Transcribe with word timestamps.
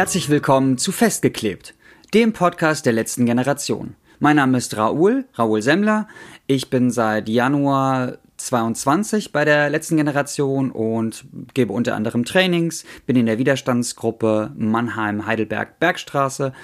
Herzlich 0.00 0.30
willkommen 0.30 0.78
zu 0.78 0.92
Festgeklebt, 0.92 1.74
dem 2.14 2.32
Podcast 2.32 2.86
der 2.86 2.94
letzten 2.94 3.26
Generation. 3.26 3.96
Mein 4.18 4.36
Name 4.36 4.56
ist 4.56 4.74
Raoul, 4.74 5.26
Raoul 5.34 5.60
Semmler. 5.60 6.08
Ich 6.46 6.70
bin 6.70 6.90
seit 6.90 7.28
Januar 7.28 8.16
22 8.38 9.30
bei 9.30 9.44
der 9.44 9.68
letzten 9.68 9.98
Generation 9.98 10.70
und 10.70 11.26
gebe 11.52 11.74
unter 11.74 11.96
anderem 11.96 12.24
Trainings, 12.24 12.86
bin 13.04 13.14
in 13.14 13.26
der 13.26 13.36
Widerstandsgruppe 13.36 14.52
Mannheim-Heidelberg-Bergstraße 14.56 16.54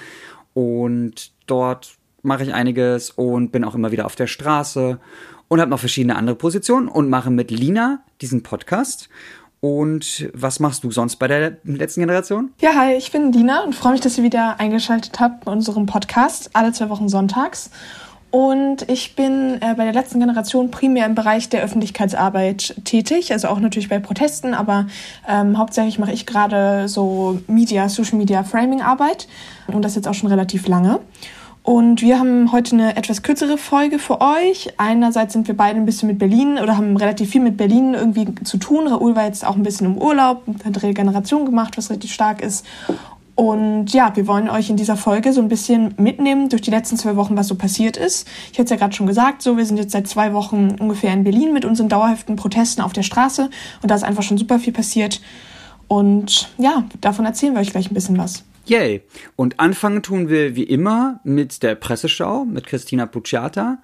und 0.55 1.31
dort 1.45 1.95
mache 2.23 2.41
ich 2.41 2.55
einiges 2.55 3.11
und 3.11 3.51
bin 3.51 3.63
auch 3.65 3.75
immer 3.75 3.91
wieder 3.91 4.07
auf 4.07 4.15
der 4.15 4.25
Straße 4.25 4.99
und 5.47 5.61
habe 5.61 5.69
noch 5.69 5.79
verschiedene 5.79 6.15
andere 6.15 6.37
Positionen 6.37 6.87
und 6.87 7.07
mache 7.07 7.29
mit 7.29 7.51
Lina 7.51 8.03
diesen 8.19 8.41
Podcast. 8.41 9.09
Und 9.59 10.29
was 10.33 10.59
machst 10.59 10.83
du 10.83 10.91
sonst 10.91 11.15
bei 11.15 11.27
der 11.27 11.57
letzten 11.63 12.01
Generation? 12.01 12.51
Ja, 12.61 12.75
hi, 12.75 12.93
ich 12.93 13.11
bin 13.11 13.31
Dina 13.31 13.63
und 13.63 13.73
freue 13.73 13.93
mich, 13.93 14.01
dass 14.01 14.17
ihr 14.17 14.23
wieder 14.23 14.59
eingeschaltet 14.59 15.19
habt 15.19 15.45
bei 15.45 15.51
unserem 15.51 15.87
Podcast, 15.87 16.51
alle 16.53 16.71
zwei 16.73 16.89
Wochen 16.89 17.09
sonntags. 17.09 17.71
Und 18.29 18.89
ich 18.89 19.15
bin 19.15 19.57
äh, 19.61 19.73
bei 19.75 19.85
der 19.85 19.93
letzten 19.93 20.19
Generation 20.19 20.69
primär 20.69 21.05
im 21.05 21.15
Bereich 21.15 21.47
der 21.49 21.63
Öffentlichkeitsarbeit 21.63 22.75
tätig, 22.83 23.31
also 23.31 23.47
auch 23.47 23.59
natürlich 23.59 23.87
bei 23.87 23.99
Protesten, 23.99 24.53
aber 24.53 24.87
ähm, 25.27 25.57
hauptsächlich 25.57 25.97
mache 25.97 26.11
ich 26.11 26.25
gerade 26.25 26.89
so 26.89 27.39
Media, 27.47 27.87
Social 27.87 28.17
Media 28.17 28.43
Framing 28.43 28.81
Arbeit 28.81 29.27
und 29.67 29.81
das 29.81 29.95
jetzt 29.95 30.07
auch 30.07 30.13
schon 30.13 30.29
relativ 30.29 30.67
lange. 30.67 30.99
Und 31.67 32.01
wir 32.01 32.17
haben 32.17 32.53
heute 32.53 32.77
eine 32.77 32.95
etwas 32.95 33.23
kürzere 33.23 33.57
Folge 33.57 33.99
für 33.99 34.21
euch. 34.21 34.69
Einerseits 34.77 35.33
sind 35.33 35.49
wir 35.49 35.57
beide 35.57 35.77
ein 35.77 35.85
bisschen 35.85 36.07
mit 36.07 36.17
Berlin 36.17 36.59
oder 36.59 36.77
haben 36.77 36.95
relativ 36.95 37.31
viel 37.31 37.41
mit 37.41 37.57
Berlin 37.57 37.93
irgendwie 37.93 38.33
zu 38.45 38.55
tun. 38.55 38.87
Raoul 38.87 39.17
war 39.17 39.25
jetzt 39.25 39.45
auch 39.45 39.57
ein 39.57 39.63
bisschen 39.63 39.85
im 39.87 39.97
Urlaub, 39.97 40.43
hat 40.63 40.81
Regeneration 40.81 41.43
gemacht, 41.43 41.77
was 41.77 41.89
richtig 41.89 42.13
stark 42.13 42.41
ist. 42.41 42.65
Und 43.35 43.91
ja, 43.91 44.15
wir 44.15 44.27
wollen 44.27 44.49
euch 44.49 44.69
in 44.69 44.77
dieser 44.77 44.95
Folge 44.95 45.33
so 45.33 45.41
ein 45.41 45.49
bisschen 45.49 45.93
mitnehmen 45.97 46.47
durch 46.47 46.61
die 46.61 46.71
letzten 46.71 46.95
zwei 46.95 47.17
Wochen, 47.17 47.35
was 47.35 47.49
so 47.49 47.55
passiert 47.55 47.97
ist. 47.97 48.29
Ich 48.53 48.57
hatte 48.59 48.63
es 48.63 48.69
ja 48.69 48.77
gerade 48.77 48.95
schon 48.95 49.05
gesagt, 49.05 49.41
so 49.41 49.57
wir 49.57 49.65
sind 49.65 49.75
jetzt 49.75 49.91
seit 49.91 50.07
zwei 50.07 50.31
Wochen 50.31 50.77
ungefähr 50.79 51.11
in 51.11 51.25
Berlin 51.25 51.51
mit 51.51 51.65
unseren 51.65 51.89
dauerhaften 51.89 52.37
Protesten 52.37 52.81
auf 52.81 52.93
der 52.93 53.03
Straße 53.03 53.49
und 53.81 53.91
da 53.91 53.95
ist 53.95 54.03
einfach 54.03 54.23
schon 54.23 54.37
super 54.37 54.57
viel 54.59 54.71
passiert. 54.71 55.19
Und 55.89 56.49
ja, 56.57 56.85
davon 57.01 57.25
erzählen 57.25 57.53
wir 57.55 57.59
euch 57.59 57.71
gleich 57.71 57.91
ein 57.91 57.93
bisschen 57.93 58.17
was. 58.17 58.45
Yay! 58.67 59.01
Und 59.37 59.61
anfangen 59.61 60.03
tun 60.03 60.27
wir 60.27 60.57
wie 60.57 60.63
immer 60.63 61.21
mit 61.23 61.63
der 61.63 61.75
Presseschau 61.75 62.43
mit 62.43 62.67
Christina 62.67 63.05
Pucciata, 63.05 63.77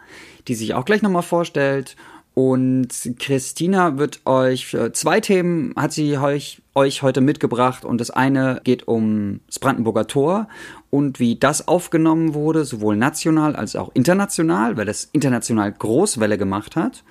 die 0.50 0.56
sich 0.56 0.74
auch 0.74 0.84
gleich 0.84 1.02
nochmal 1.02 1.24
vorstellt. 1.24 1.96
Und 2.34 2.90
Christina 3.18 3.98
wird 3.98 4.26
euch 4.26 4.76
zwei 4.92 5.22
Themen 5.22 5.74
hat 5.78 5.94
sie 5.94 6.18
euch, 6.18 6.62
euch 6.76 7.02
heute 7.02 7.22
mitgebracht 7.22 7.86
und 7.86 8.02
das 8.02 8.10
eine 8.10 8.60
geht 8.66 8.86
um 8.86 9.40
das 9.48 9.60
Brandenburger 9.60 10.06
Tor 10.08 10.50
und 10.90 11.18
wie 11.18 11.38
das 11.38 11.66
aufgenommen 11.66 12.34
wurde, 12.34 12.66
sowohl 12.66 12.98
national 12.98 13.56
als 13.56 13.78
auch 13.78 13.90
international, 13.94 14.76
weil 14.76 14.86
das 14.86 15.06
international 15.14 15.72
Großwelle 15.72 16.38
gemacht 16.38 16.76
hat. 16.76 17.06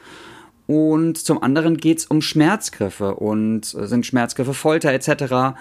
Und 0.67 1.17
zum 1.17 1.43
anderen 1.43 1.78
geht 1.78 1.98
es 2.00 2.06
um 2.06 2.20
Schmerzgriffe 2.20 3.15
und 3.15 3.65
sind 3.65 4.05
Schmerzgriffe 4.05 4.53
Folter 4.53 4.93
etc. 4.93 5.56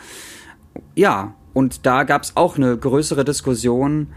Ja, 0.96 1.36
und 1.54 1.86
da 1.86 2.04
gab 2.04 2.24
es 2.24 2.38
auch 2.38 2.58
eine 2.58 2.78
größere 2.78 3.26
Diskussion, 3.26 4.08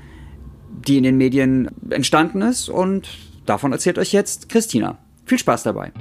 die 0.86 0.98
in 0.98 1.02
den 1.02 1.16
Medien 1.16 1.70
entstanden 1.90 2.42
ist. 2.42 2.68
Und 2.68 3.08
davon 3.46 3.72
erzählt 3.72 3.98
euch 3.98 4.12
jetzt 4.12 4.48
Christina. 4.48 4.98
Viel 5.24 5.38
Spaß 5.38 5.64
dabei. 5.64 5.92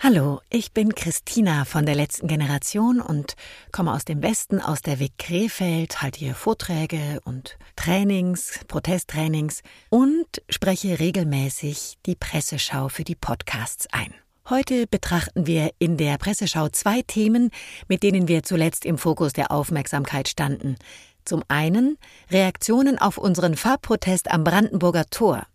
Hallo, 0.00 0.40
ich 0.50 0.72
bin 0.72 0.96
Christina 0.96 1.64
von 1.64 1.86
der 1.86 1.94
letzten 1.94 2.26
Generation 2.26 3.00
und 3.00 3.34
komme 3.70 3.92
aus 3.92 4.04
dem 4.04 4.20
Westen, 4.20 4.60
aus 4.60 4.82
der 4.82 4.98
WIG 4.98 5.12
Krefeld, 5.16 6.02
halte 6.02 6.18
hier 6.18 6.34
Vorträge 6.34 7.20
und 7.24 7.56
Trainings, 7.76 8.58
Protesttrainings 8.66 9.62
und 9.90 10.26
spreche 10.48 10.98
regelmäßig 10.98 11.98
die 12.04 12.16
Presseschau 12.16 12.88
für 12.88 13.04
die 13.04 13.14
Podcasts 13.14 13.86
ein. 13.92 14.12
Heute 14.50 14.88
betrachten 14.88 15.46
wir 15.46 15.70
in 15.78 15.96
der 15.96 16.18
Presseschau 16.18 16.68
zwei 16.68 17.02
Themen, 17.02 17.50
mit 17.86 18.02
denen 18.02 18.26
wir 18.26 18.42
zuletzt 18.42 18.84
im 18.84 18.98
Fokus 18.98 19.32
der 19.32 19.52
Aufmerksamkeit 19.52 20.26
standen. 20.26 20.76
Zum 21.24 21.44
einen 21.46 21.96
Reaktionen 22.28 22.98
auf 22.98 23.18
unseren 23.18 23.56
Farbprotest 23.56 24.32
am 24.32 24.42
Brandenburger 24.42 25.06
Tor. 25.06 25.46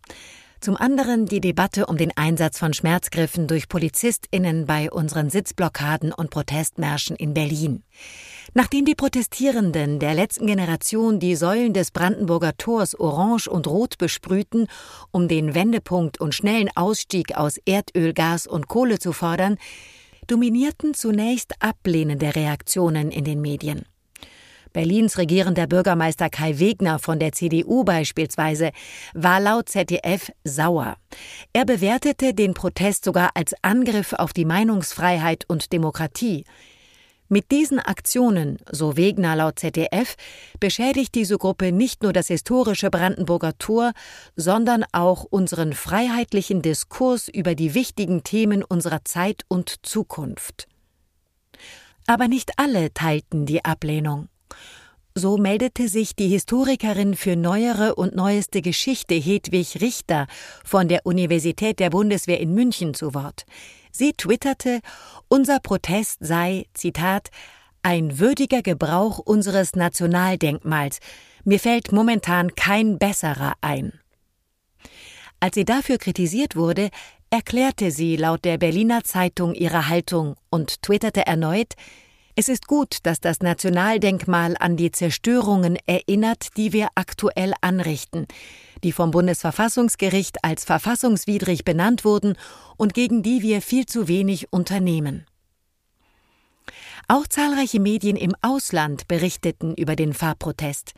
Zum 0.60 0.76
anderen 0.76 1.26
die 1.26 1.40
Debatte 1.40 1.86
um 1.86 1.96
den 1.96 2.10
Einsatz 2.16 2.58
von 2.58 2.74
Schmerzgriffen 2.74 3.46
durch 3.46 3.68
PolizistInnen 3.68 4.66
bei 4.66 4.90
unseren 4.90 5.30
Sitzblockaden 5.30 6.12
und 6.12 6.30
Protestmärschen 6.30 7.14
in 7.14 7.32
Berlin. 7.32 7.84
Nachdem 8.54 8.84
die 8.84 8.96
Protestierenden 8.96 10.00
der 10.00 10.14
letzten 10.14 10.48
Generation 10.48 11.20
die 11.20 11.36
Säulen 11.36 11.74
des 11.74 11.92
Brandenburger 11.92 12.56
Tors 12.56 12.98
orange 12.98 13.46
und 13.46 13.68
rot 13.68 13.98
besprühten, 13.98 14.66
um 15.12 15.28
den 15.28 15.54
Wendepunkt 15.54 16.20
und 16.20 16.34
schnellen 16.34 16.70
Ausstieg 16.74 17.36
aus 17.36 17.58
Erdöl, 17.64 18.12
Gas 18.12 18.48
und 18.48 18.66
Kohle 18.66 18.98
zu 18.98 19.12
fordern, 19.12 19.58
dominierten 20.26 20.92
zunächst 20.92 21.54
ablehnende 21.60 22.34
Reaktionen 22.34 23.12
in 23.12 23.24
den 23.24 23.40
Medien. 23.40 23.84
Berlins 24.78 25.18
regierender 25.18 25.66
Bürgermeister 25.66 26.30
Kai 26.30 26.60
Wegner 26.60 27.00
von 27.00 27.18
der 27.18 27.32
CDU 27.32 27.82
beispielsweise 27.82 28.70
war 29.12 29.40
laut 29.40 29.68
ZDF 29.68 30.30
sauer. 30.44 30.94
Er 31.52 31.64
bewertete 31.64 32.32
den 32.32 32.54
Protest 32.54 33.04
sogar 33.04 33.30
als 33.34 33.54
Angriff 33.62 34.12
auf 34.12 34.32
die 34.32 34.44
Meinungsfreiheit 34.44 35.46
und 35.48 35.72
Demokratie. 35.72 36.44
Mit 37.28 37.50
diesen 37.50 37.80
Aktionen, 37.80 38.58
so 38.70 38.96
Wegner 38.96 39.34
laut 39.34 39.58
ZDF, 39.58 40.14
beschädigt 40.60 41.16
diese 41.16 41.38
Gruppe 41.38 41.72
nicht 41.72 42.04
nur 42.04 42.12
das 42.12 42.28
historische 42.28 42.88
Brandenburger 42.88 43.58
Tor, 43.58 43.90
sondern 44.36 44.84
auch 44.92 45.24
unseren 45.24 45.72
freiheitlichen 45.72 46.62
Diskurs 46.62 47.26
über 47.26 47.56
die 47.56 47.74
wichtigen 47.74 48.22
Themen 48.22 48.62
unserer 48.62 49.04
Zeit 49.04 49.42
und 49.48 49.84
Zukunft. 49.84 50.68
Aber 52.06 52.28
nicht 52.28 52.52
alle 52.58 52.94
teilten 52.94 53.44
die 53.44 53.64
Ablehnung. 53.64 54.28
So 55.14 55.36
meldete 55.36 55.88
sich 55.88 56.14
die 56.14 56.28
Historikerin 56.28 57.16
für 57.16 57.34
neuere 57.34 57.96
und 57.96 58.14
neueste 58.14 58.62
Geschichte 58.62 59.14
Hedwig 59.14 59.80
Richter 59.80 60.28
von 60.64 60.86
der 60.86 61.04
Universität 61.06 61.80
der 61.80 61.90
Bundeswehr 61.90 62.38
in 62.38 62.54
München 62.54 62.94
zu 62.94 63.14
Wort. 63.14 63.44
Sie 63.90 64.12
twitterte, 64.12 64.80
unser 65.26 65.58
Protest 65.58 66.18
sei, 66.20 66.66
Zitat, 66.72 67.30
ein 67.82 68.20
würdiger 68.20 68.62
Gebrauch 68.62 69.18
unseres 69.18 69.74
Nationaldenkmals. 69.74 71.00
Mir 71.44 71.58
fällt 71.58 71.90
momentan 71.90 72.54
kein 72.54 72.98
besserer 72.98 73.54
ein. 73.60 73.98
Als 75.40 75.54
sie 75.54 75.64
dafür 75.64 75.98
kritisiert 75.98 76.54
wurde, 76.54 76.90
erklärte 77.30 77.90
sie 77.90 78.16
laut 78.16 78.44
der 78.44 78.58
Berliner 78.58 79.04
Zeitung 79.04 79.54
ihre 79.54 79.88
Haltung 79.88 80.36
und 80.50 80.82
twitterte 80.82 81.26
erneut, 81.26 81.74
es 82.38 82.48
ist 82.48 82.68
gut, 82.68 82.98
dass 83.02 83.18
das 83.18 83.40
Nationaldenkmal 83.40 84.54
an 84.60 84.76
die 84.76 84.92
Zerstörungen 84.92 85.76
erinnert, 85.86 86.56
die 86.56 86.72
wir 86.72 86.86
aktuell 86.94 87.52
anrichten, 87.62 88.28
die 88.84 88.92
vom 88.92 89.10
Bundesverfassungsgericht 89.10 90.44
als 90.44 90.64
verfassungswidrig 90.64 91.64
benannt 91.64 92.04
wurden 92.04 92.36
und 92.76 92.94
gegen 92.94 93.24
die 93.24 93.42
wir 93.42 93.60
viel 93.60 93.86
zu 93.86 94.06
wenig 94.06 94.52
unternehmen. 94.52 95.26
Auch 97.08 97.26
zahlreiche 97.26 97.80
Medien 97.80 98.14
im 98.16 98.36
Ausland 98.40 99.08
berichteten 99.08 99.74
über 99.74 99.96
den 99.96 100.14
Farbprotest. 100.14 100.92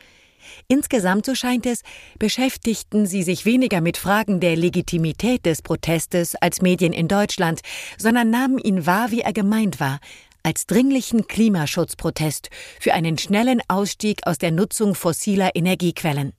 Insgesamt, 0.67 1.25
so 1.25 1.33
scheint 1.33 1.65
es, 1.65 1.81
beschäftigten 2.19 3.07
sie 3.07 3.23
sich 3.23 3.45
weniger 3.45 3.81
mit 3.81 3.97
Fragen 3.97 4.41
der 4.41 4.55
Legitimität 4.55 5.47
des 5.47 5.63
Protestes 5.63 6.35
als 6.35 6.61
Medien 6.61 6.93
in 6.93 7.07
Deutschland, 7.07 7.61
sondern 7.97 8.29
nahmen 8.29 8.59
ihn 8.59 8.85
wahr, 8.85 9.09
wie 9.09 9.21
er 9.21 9.33
gemeint 9.33 9.79
war, 9.79 9.99
als 10.43 10.65
dringlichen 10.65 11.27
Klimaschutzprotest 11.27 12.49
für 12.79 12.93
einen 12.93 13.17
schnellen 13.17 13.61
Ausstieg 13.67 14.21
aus 14.25 14.37
der 14.37 14.51
Nutzung 14.51 14.95
fossiler 14.95 15.51
Energiequellen. 15.55 16.33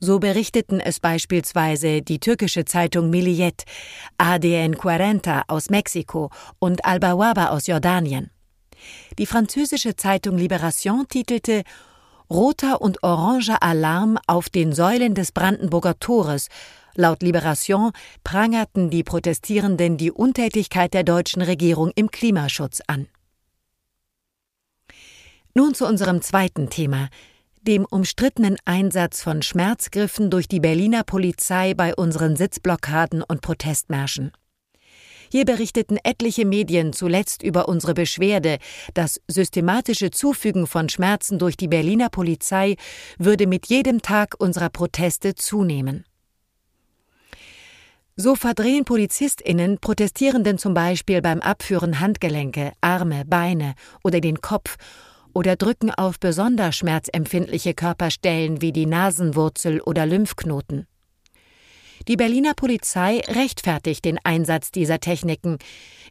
So 0.00 0.18
berichteten 0.18 0.80
es 0.80 1.00
beispielsweise 1.00 2.02
die 2.02 2.18
türkische 2.18 2.64
Zeitung 2.64 3.10
Milliyet, 3.10 3.64
ADN 4.18 4.74
40 4.74 5.44
aus 5.48 5.70
Mexiko 5.70 6.30
und 6.58 6.84
Al-Bawaba 6.84 7.46
aus 7.46 7.66
Jordanien. 7.66 8.30
Die 9.18 9.26
französische 9.26 9.96
Zeitung 9.96 10.36
Libération 10.36 11.08
titelte 11.08 11.62
Roter 12.30 12.80
und 12.80 13.02
oranger 13.02 13.62
Alarm 13.62 14.18
auf 14.26 14.48
den 14.48 14.72
Säulen 14.72 15.14
des 15.14 15.32
Brandenburger 15.32 15.98
Tores. 15.98 16.48
Laut 16.94 17.22
Libération 17.22 17.92
prangerten 18.24 18.90
die 18.90 19.04
Protestierenden 19.04 19.96
die 19.96 20.10
Untätigkeit 20.10 20.94
der 20.94 21.04
deutschen 21.04 21.42
Regierung 21.42 21.92
im 21.94 22.10
Klimaschutz 22.10 22.80
an. 22.86 23.08
Nun 25.56 25.72
zu 25.72 25.86
unserem 25.86 26.20
zweiten 26.20 26.68
Thema, 26.68 27.08
dem 27.62 27.84
umstrittenen 27.84 28.56
Einsatz 28.64 29.22
von 29.22 29.40
Schmerzgriffen 29.40 30.28
durch 30.28 30.48
die 30.48 30.58
Berliner 30.58 31.04
Polizei 31.04 31.74
bei 31.74 31.94
unseren 31.94 32.34
Sitzblockaden 32.34 33.22
und 33.22 33.40
Protestmärschen. 33.40 34.32
Hier 35.30 35.44
berichteten 35.44 35.96
etliche 36.02 36.44
Medien 36.44 36.92
zuletzt 36.92 37.44
über 37.44 37.68
unsere 37.68 37.94
Beschwerde, 37.94 38.58
das 38.94 39.20
systematische 39.28 40.10
Zufügen 40.10 40.66
von 40.66 40.88
Schmerzen 40.88 41.38
durch 41.38 41.56
die 41.56 41.68
Berliner 41.68 42.08
Polizei 42.08 42.74
würde 43.18 43.46
mit 43.46 43.66
jedem 43.66 44.02
Tag 44.02 44.34
unserer 44.38 44.70
Proteste 44.70 45.36
zunehmen. 45.36 46.04
So 48.16 48.34
verdrehen 48.34 48.84
PolizistInnen 48.84 49.78
Protestierenden 49.78 50.58
zum 50.58 50.74
Beispiel 50.74 51.22
beim 51.22 51.40
Abführen 51.40 52.00
Handgelenke, 52.00 52.72
Arme, 52.80 53.24
Beine 53.24 53.76
oder 54.02 54.20
den 54.20 54.40
Kopf 54.40 54.78
oder 55.34 55.56
drücken 55.56 55.90
auf 55.90 56.18
besonders 56.18 56.76
schmerzempfindliche 56.76 57.74
Körperstellen 57.74 58.62
wie 58.62 58.72
die 58.72 58.86
Nasenwurzel 58.86 59.80
oder 59.80 60.06
Lymphknoten. 60.06 60.86
Die 62.08 62.16
Berliner 62.16 62.54
Polizei 62.54 63.20
rechtfertigt 63.28 64.04
den 64.04 64.18
Einsatz 64.24 64.70
dieser 64.70 65.00
Techniken. 65.00 65.58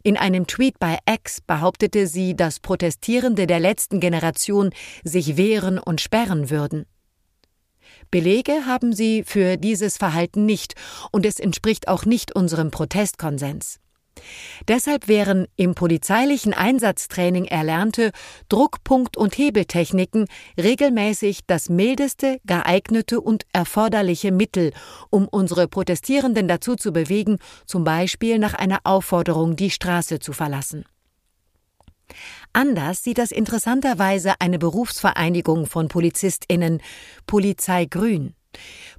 In 0.02 0.16
einem 0.16 0.46
Tweet 0.46 0.78
bei 0.78 0.98
X 1.08 1.40
behauptete 1.40 2.06
sie, 2.06 2.34
dass 2.34 2.58
Protestierende 2.58 3.46
der 3.46 3.60
letzten 3.60 4.00
Generation 4.00 4.70
sich 5.04 5.36
wehren 5.36 5.78
und 5.78 6.00
sperren 6.00 6.50
würden. 6.50 6.86
Belege 8.10 8.66
haben 8.66 8.92
sie 8.92 9.22
für 9.24 9.56
dieses 9.56 9.96
Verhalten 9.96 10.46
nicht, 10.46 10.74
und 11.12 11.24
es 11.24 11.38
entspricht 11.38 11.88
auch 11.88 12.04
nicht 12.04 12.34
unserem 12.34 12.70
Protestkonsens. 12.70 13.78
Deshalb 14.68 15.08
wären 15.08 15.46
im 15.56 15.74
polizeilichen 15.74 16.54
Einsatztraining 16.54 17.44
erlernte 17.46 18.12
Druckpunkt- 18.48 19.16
und 19.16 19.36
Hebeltechniken 19.36 20.26
regelmäßig 20.58 21.40
das 21.46 21.68
mildeste, 21.68 22.40
geeignete 22.46 23.20
und 23.20 23.44
erforderliche 23.52 24.32
Mittel, 24.32 24.72
um 25.10 25.28
unsere 25.28 25.68
Protestierenden 25.68 26.48
dazu 26.48 26.76
zu 26.76 26.92
bewegen, 26.92 27.38
zum 27.66 27.84
Beispiel 27.84 28.38
nach 28.38 28.54
einer 28.54 28.80
Aufforderung 28.84 29.56
die 29.56 29.70
Straße 29.70 30.18
zu 30.18 30.32
verlassen. 30.32 30.84
Anders 32.52 33.02
sieht 33.02 33.18
das 33.18 33.32
interessanterweise 33.32 34.34
eine 34.40 34.58
Berufsvereinigung 34.58 35.66
von 35.66 35.88
PolizistInnen, 35.88 36.80
Polizei 37.26 37.86
Grün. 37.86 38.34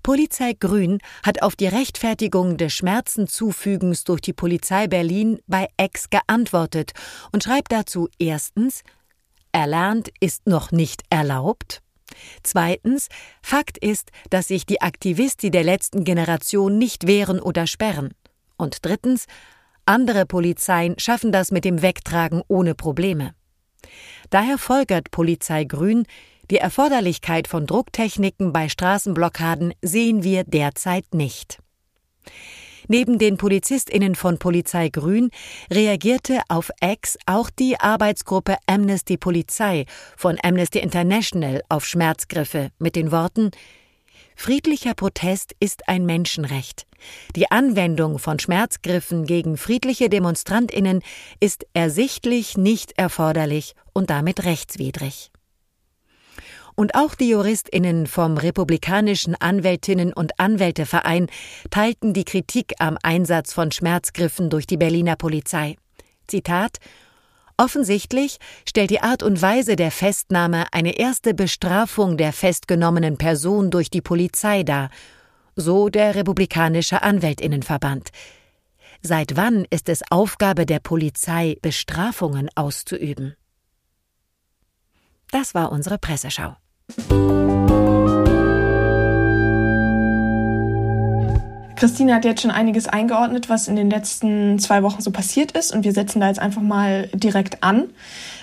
Polizei 0.04 0.54
Grün 0.54 1.00
hat 1.24 1.42
auf 1.42 1.56
die 1.56 1.68
Rechtfertigung 1.68 2.58
des 2.58 2.74
Schmerzenzufügens 2.74 4.04
durch 4.04 4.22
die 4.22 4.34
Polizei 4.34 4.88
Berlin 4.88 5.40
bei 5.48 5.68
Ex 5.78 6.10
geantwortet 6.10 6.92
und 7.32 7.44
schreibt 7.44 7.72
dazu 7.72 8.10
erstens 8.20 8.84
Erlernt 9.52 10.10
ist 10.20 10.48
noch 10.48 10.72
nicht 10.72 11.04
erlaubt. 11.10 11.82
Zweitens, 12.44 13.08
Fakt 13.42 13.78
ist, 13.78 14.12
dass 14.30 14.50
sich 14.50 14.66
die 14.66 14.82
Aktivisti 14.82 15.50
der 15.50 15.64
letzten 15.64 16.04
Generation 16.04 16.78
nicht 16.78 17.08
wehren 17.08 17.40
oder 17.40 17.66
sperren. 17.66 18.14
Und 18.58 18.86
drittens, 18.86 19.28
andere 19.86 20.26
Polizeien 20.26 21.00
schaffen 21.00 21.32
das 21.32 21.52
mit 21.52 21.64
dem 21.66 21.82
Wegtragen 21.82 22.42
ohne 22.48 22.76
Probleme. 22.76 23.34
Daher 24.30 24.58
folgert 24.58 25.12
Polizei 25.12 25.64
Grün, 25.64 26.06
die 26.52 26.58
Erforderlichkeit 26.58 27.48
von 27.48 27.66
Drucktechniken 27.66 28.54
bei 28.54 28.70
Straßenblockaden 28.70 29.74
sehen 29.82 30.24
wir 30.24 30.44
derzeit 30.44 31.14
nicht. 31.14 31.60
Neben 32.88 33.18
den 33.18 33.38
PolizistInnen 33.38 34.16
von 34.16 34.38
Polizei 34.38 34.90
Grün 34.90 35.32
reagierte 35.72 36.42
auf 36.50 36.70
X 36.84 37.18
auch 37.26 37.50
die 37.50 37.80
Arbeitsgruppe 37.80 38.58
Amnesty 38.68 39.18
Polizei 39.18 39.86
von 40.16 40.38
Amnesty 40.44 40.80
International 40.80 41.62
auf 41.70 41.86
Schmerzgriffe 41.86 42.70
mit 42.78 42.96
den 42.96 43.12
Worten 43.12 43.52
Friedlicher 44.36 44.94
Protest 44.94 45.56
ist 45.60 45.88
ein 45.88 46.06
Menschenrecht. 46.06 46.86
Die 47.36 47.50
Anwendung 47.52 48.20
von 48.20 48.38
Schmerzgriffen 48.38 49.26
gegen 49.26 49.58
friedliche 49.58 50.10
Demonstrantinnen 50.10 51.02
ist 51.40 51.66
ersichtlich 51.74 52.58
nicht 52.58 52.98
erforderlich 52.98 53.74
und 53.94 54.10
damit 54.10 54.44
rechtswidrig. 54.44 55.32
Und 56.76 56.94
auch 56.94 57.16
die 57.16 57.30
Juristinnen 57.30 58.06
vom 58.06 58.38
Republikanischen 58.38 59.36
Anwältinnen 59.36 60.12
und 60.12 60.40
Anwälteverein 60.40 61.28
teilten 61.70 62.14
die 62.14 62.26
Kritik 62.26 62.74
am 62.80 62.98
Einsatz 63.02 63.54
von 63.54 63.72
Schmerzgriffen 63.72 64.50
durch 64.50 64.68
die 64.68 64.78
Berliner 64.78 65.16
Polizei. 65.16 65.78
Zitat 66.28 66.80
Offensichtlich 67.58 68.38
stellt 68.68 68.90
die 68.90 69.00
Art 69.00 69.24
und 69.24 69.42
Weise 69.42 69.78
der 69.78 69.92
Festnahme 69.92 70.66
eine 70.74 70.98
erste 70.98 71.34
Bestrafung 71.34 72.18
der 72.18 72.34
festgenommenen 72.34 73.18
Person 73.18 73.72
durch 73.72 73.90
die 73.90 74.02
Polizei 74.02 74.64
dar, 74.64 74.90
so 75.56 75.88
der 75.88 76.16
Republikanische 76.16 77.02
Anwältinnenverband. 77.02 78.10
Seit 79.02 79.38
wann 79.38 79.66
ist 79.70 79.88
es 79.88 80.02
Aufgabe 80.10 80.66
der 80.66 80.80
Polizei, 80.80 81.56
Bestrafungen 81.62 82.50
auszuüben? 82.56 83.36
Das 85.32 85.56
war 85.56 85.72
unsere 85.72 85.98
Presseschau. 85.98 86.58
Christine 91.76 92.14
hat 92.14 92.26
jetzt 92.26 92.42
schon 92.44 92.52
einiges 92.52 92.88
eingeordnet, 92.88 93.50
was 93.50 93.68
in 93.68 93.76
den 93.76 93.90
letzten 93.90 94.60
zwei 94.60 94.84
Wochen 94.84 95.02
so 95.02 95.10
passiert 95.12 95.52
ist 95.54 95.74
und 95.74 95.84
wir 95.84 95.94
setzen 95.94 96.20
da 96.20 96.28
jetzt 96.28 96.40
einfach 96.40 96.62
mal 96.62 97.10
direkt 97.14 97.64
an. 97.64 97.86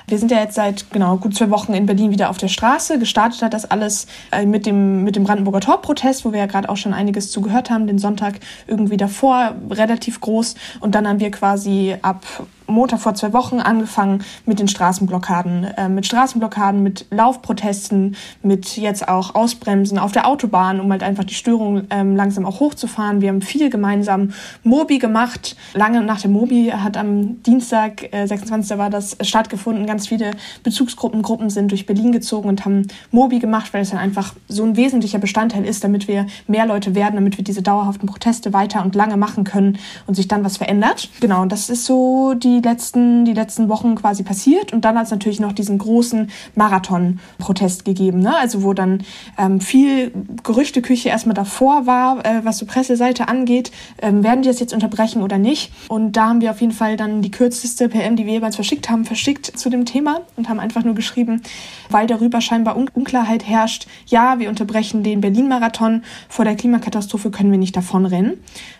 Wir 0.09 0.19
sind 0.19 0.33
ja 0.33 0.39
jetzt 0.41 0.56
seit 0.56 0.91
genau 0.91 1.17
gut 1.19 1.37
zwei 1.37 1.50
Wochen 1.50 1.73
in 1.73 1.87
Berlin 1.87 2.11
wieder 2.11 2.31
auf 2.31 2.37
der 2.37 2.49
Straße. 2.49 2.99
Gestartet 2.99 3.41
hat 3.43 3.55
das 3.55 3.71
alles 3.71 4.09
äh, 4.33 4.44
mit 4.44 4.67
dem, 4.67 5.05
mit 5.05 5.15
dem 5.15 5.23
Brandenburger 5.23 5.61
Tor-Protest, 5.61 6.25
wo 6.25 6.33
wir 6.33 6.41
ja 6.41 6.47
gerade 6.47 6.69
auch 6.69 6.77
schon 6.77 6.94
einiges 6.94 7.31
zugehört 7.31 7.71
haben, 7.71 7.87
den 7.87 7.99
Sonntag 7.99 8.41
irgendwie 8.67 8.97
davor 8.97 9.55
relativ 9.71 10.21
groß. 10.21 10.56
Und 10.81 10.97
dann 10.97 11.06
haben 11.06 11.21
wir 11.21 11.31
quasi 11.31 11.97
ab 12.03 12.25
Montag 12.72 13.00
vor 13.00 13.14
zwei 13.14 13.32
Wochen 13.32 13.60
angefangen 13.60 14.24
mit 14.46 14.58
den 14.58 14.69
Straßenblockaden, 14.69 15.64
äh, 15.64 15.88
mit 15.88 16.06
Straßenblockaden, 16.06 16.82
mit 16.82 17.06
Laufprotesten, 17.10 18.16
mit 18.42 18.76
jetzt 18.76 19.08
auch 19.08 19.34
Ausbremsen 19.34 19.98
auf 19.98 20.12
der 20.12 20.26
Autobahn, 20.26 20.80
um 20.80 20.90
halt 20.90 21.02
einfach 21.02 21.24
die 21.24 21.34
Störung 21.34 21.84
ähm, 21.90 22.16
langsam 22.16 22.46
auch 22.46 22.60
hochzufahren. 22.60 23.20
Wir 23.20 23.28
haben 23.28 23.42
viel 23.42 23.70
gemeinsam 23.70 24.32
Mobi 24.64 24.98
gemacht. 24.98 25.56
Lange 25.74 26.02
nach 26.02 26.20
dem 26.20 26.32
Mobi 26.32 26.72
hat 26.72 26.96
am 26.96 27.42
Dienstag, 27.42 28.12
äh, 28.12 28.26
26. 28.26 28.78
war 28.78 28.90
das, 28.90 29.16
stattgefunden. 29.20 29.86
Ganz 29.86 30.08
viele 30.08 30.32
Bezugsgruppen, 30.62 31.22
Gruppen 31.22 31.50
sind 31.50 31.70
durch 31.70 31.86
Berlin 31.86 32.12
gezogen 32.12 32.48
und 32.48 32.64
haben 32.64 32.86
Mobi 33.10 33.38
gemacht, 33.38 33.72
weil 33.74 33.82
es 33.82 33.91
dann 33.91 33.98
einfach 33.98 34.34
so 34.48 34.64
ein 34.64 34.76
wesentlicher 34.76 35.19
Bestandteil 35.19 35.64
ist, 35.64 35.84
damit 35.84 36.08
wir 36.08 36.26
mehr 36.46 36.67
Leute 36.67 36.94
werden, 36.94 37.17
damit 37.17 37.36
wir 37.36 37.44
diese 37.44 37.62
dauerhaften 37.62 38.08
Proteste 38.08 38.52
weiter 38.52 38.82
und 38.82 38.94
lange 38.94 39.17
machen 39.17 39.44
können 39.44 39.79
und 40.06 40.14
sich 40.14 40.29
dann 40.29 40.44
was 40.44 40.56
verändert. 40.56 41.10
Genau, 41.20 41.43
und 41.43 41.52
das 41.52 41.69
ist 41.69 41.84
so 41.84 42.34
die 42.34 42.61
letzten, 42.62 43.24
die 43.24 43.32
letzten 43.32 43.69
Wochen 43.69 43.94
quasi 43.94 44.22
passiert. 44.22 44.72
Und 44.72 44.84
dann 44.84 44.96
hat 44.96 45.06
es 45.06 45.10
natürlich 45.10 45.40
noch 45.40 45.52
diesen 45.52 45.78
großen 45.78 46.31
Marathon-Protest 46.54 47.84
gegeben, 47.84 48.20
ne? 48.20 48.36
also 48.36 48.62
wo 48.62 48.72
dann 48.72 49.02
ähm, 49.38 49.60
viel 49.60 50.12
Gerüchteküche 50.42 51.08
erstmal 51.08 51.34
davor 51.34 51.86
war, 51.86 52.24
äh, 52.24 52.44
was 52.44 52.58
so 52.58 52.66
Presseseite 52.66 53.28
angeht. 53.28 53.72
Ähm, 54.00 54.22
werden 54.22 54.42
die 54.42 54.48
das 54.48 54.60
jetzt 54.60 54.72
unterbrechen 54.72 55.22
oder 55.22 55.38
nicht? 55.38 55.72
Und 55.88 56.12
da 56.12 56.28
haben 56.28 56.40
wir 56.40 56.50
auf 56.50 56.60
jeden 56.60 56.72
Fall 56.72 56.96
dann 56.96 57.22
die 57.22 57.31
kürzeste 57.31 57.88
PM, 57.88 58.16
die 58.16 58.26
wir 58.26 58.34
jeweils 58.34 58.56
verschickt 58.56 58.88
haben, 58.90 59.04
verschickt 59.04 59.46
zu 59.46 59.70
dem 59.70 59.84
Thema 59.84 60.20
und 60.36 60.48
haben 60.48 60.60
einfach 60.60 60.84
nur 60.84 60.94
geschrieben, 60.94 61.42
weil 61.90 62.06
darüber 62.06 62.40
scheinbar 62.40 62.76
Un 62.76 62.88
Unklarheit 62.94 63.46
herrscht, 63.46 63.86
ja, 64.06 64.38
wir 64.38 64.48
unterbrechen 64.48 65.02
den 65.02 65.20
Berlin-Marathon. 65.20 66.02
Vor 66.28 66.44
der 66.44 66.54
Klimakatastrophe 66.54 67.31
können 67.31 67.50
wir 67.50 67.58
nicht 67.58 67.76
davonrennen. 67.76 68.38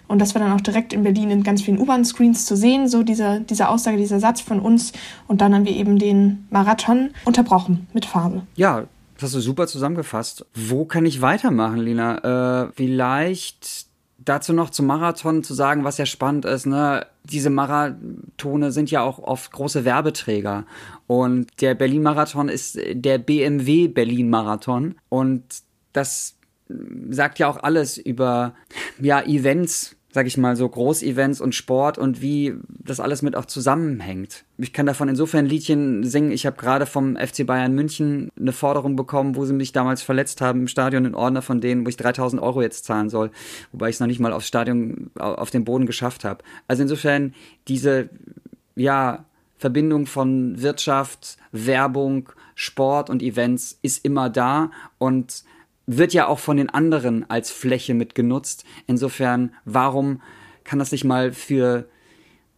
Und 0.09 0.21
das 0.21 0.35
war 0.35 0.42
dann 0.42 0.52
auch 0.52 0.61
direkt 0.61 0.92
in 0.92 1.02
Berlin 1.02 1.30
in 1.30 1.42
ganz 1.42 1.62
vielen 1.62 1.78
U-Bahn-Screens 1.78 2.44
zu 2.44 2.56
sehen, 2.56 2.88
so 2.88 3.02
diese, 3.02 3.40
diese 3.40 3.68
Aussage, 3.68 3.97
dieser 3.97 4.21
Satz 4.21 4.40
von 4.40 4.61
uns. 4.61 4.92
Und 5.26 5.40
dann 5.40 5.54
haben 5.54 5.64
wir 5.64 5.75
eben 5.75 5.99
den 5.99 6.47
Marathon 6.50 7.11
unterbrochen 7.25 7.87
mit 7.92 8.04
Farbe. 8.04 8.42
Ja, 8.56 8.85
das 9.14 9.25
hast 9.25 9.35
du 9.35 9.40
super 9.40 9.66
zusammengefasst. 9.66 10.44
Wo 10.54 10.85
kann 10.85 11.06
ich 11.06 11.23
weitermachen, 11.23 11.78
Lina? 11.78 12.64
Äh, 12.64 12.73
vielleicht 12.75 13.87
dazu 14.25 14.52
noch 14.52 14.71
zum 14.71 14.87
Marathon 14.87 15.42
zu 15.42 15.54
sagen, 15.54 15.85
was 15.85 15.99
ja 15.99 16.06
spannend 16.06 16.44
ist, 16.44 16.66
ne? 16.66 17.06
Diese 17.25 17.50
Marathone 17.50 18.73
sind 18.73 18.90
ja 18.90 19.02
auch 19.02 19.18
oft 19.18 19.52
große 19.52 19.85
Werbeträger. 19.85 20.64
Und 21.06 21.49
der 21.61 21.75
Berlin-Marathon 21.75 22.49
ist 22.49 22.78
der 22.92 23.18
BMW 23.18 23.88
Berlin-Marathon. 23.88 24.97
Und 25.09 25.44
das 25.92 26.35
sagt 27.11 27.38
ja 27.38 27.49
auch 27.49 27.62
alles 27.62 27.99
über 27.99 28.55
ja, 29.00 29.23
Events, 29.23 29.97
sag 30.11 30.26
ich 30.26 30.37
mal, 30.37 30.57
so 30.57 30.69
Großevents 30.69 31.41
und 31.41 31.55
Sport 31.55 31.99
und 31.99 32.21
wie 32.21 32.55
das 32.69 33.00
alles 33.00 33.23
mit 33.23 33.35
auch 33.35 33.47
zusammenhängt. 33.47 34.45
Ich 34.59 34.73
kann 34.73 34.87
davon 34.87 35.09
insofern 35.09 35.47
Liedchen 35.47 36.05
singen. 36.05 36.33
Ich 36.33 36.45
habe 36.45 36.57
gerade 36.57 36.87
vom 36.87 37.17
FC 37.17 37.47
Bayern 37.47 37.75
München 37.75 38.31
eine 38.38 38.52
Forderung 38.52 38.95
bekommen, 38.95 39.37
wo 39.37 39.45
sie 39.45 39.55
mich 39.55 39.73
damals 39.73 40.02
verletzt 40.02 40.41
haben 40.41 40.61
im 40.61 40.69
Stadion 40.69 41.05
in 41.05 41.14
Ordner 41.14 41.43
von 41.43 41.61
denen, 41.61 41.85
wo 41.85 41.88
ich 41.88 41.97
3000 41.97 42.43
Euro 42.43 42.62
jetzt 42.62 42.85
zahlen 42.85 43.09
soll, 43.09 43.31
wobei 43.73 43.88
ich 43.88 43.97
es 43.97 44.00
noch 44.00 44.07
nicht 44.07 44.21
mal 44.21 44.33
aufs 44.33 44.49
Stadion, 44.49 45.11
auf 45.19 45.50
den 45.50 45.64
Boden 45.64 45.87
geschafft 45.87 46.25
habe. 46.25 46.45
Also 46.69 46.83
insofern 46.83 47.35
diese, 47.69 48.11
ja, 48.76 49.25
Verbindung 49.62 50.07
von 50.07 50.61
Wirtschaft, 50.61 51.37
Werbung, 51.52 52.31
Sport 52.57 53.09
und 53.11 53.23
Events 53.23 53.79
ist 53.81 54.05
immer 54.05 54.29
da 54.29 54.73
und 54.99 55.45
wird 55.86 56.12
ja 56.12 56.26
auch 56.26 56.38
von 56.38 56.56
den 56.56 56.70
anderen 56.70 57.28
als 57.28 57.50
Fläche 57.50 57.94
mit 57.94 58.14
genutzt. 58.14 58.64
Insofern, 58.86 59.54
warum 59.64 60.22
kann 60.64 60.78
das 60.78 60.92
nicht 60.92 61.04
mal 61.04 61.32
für 61.32 61.88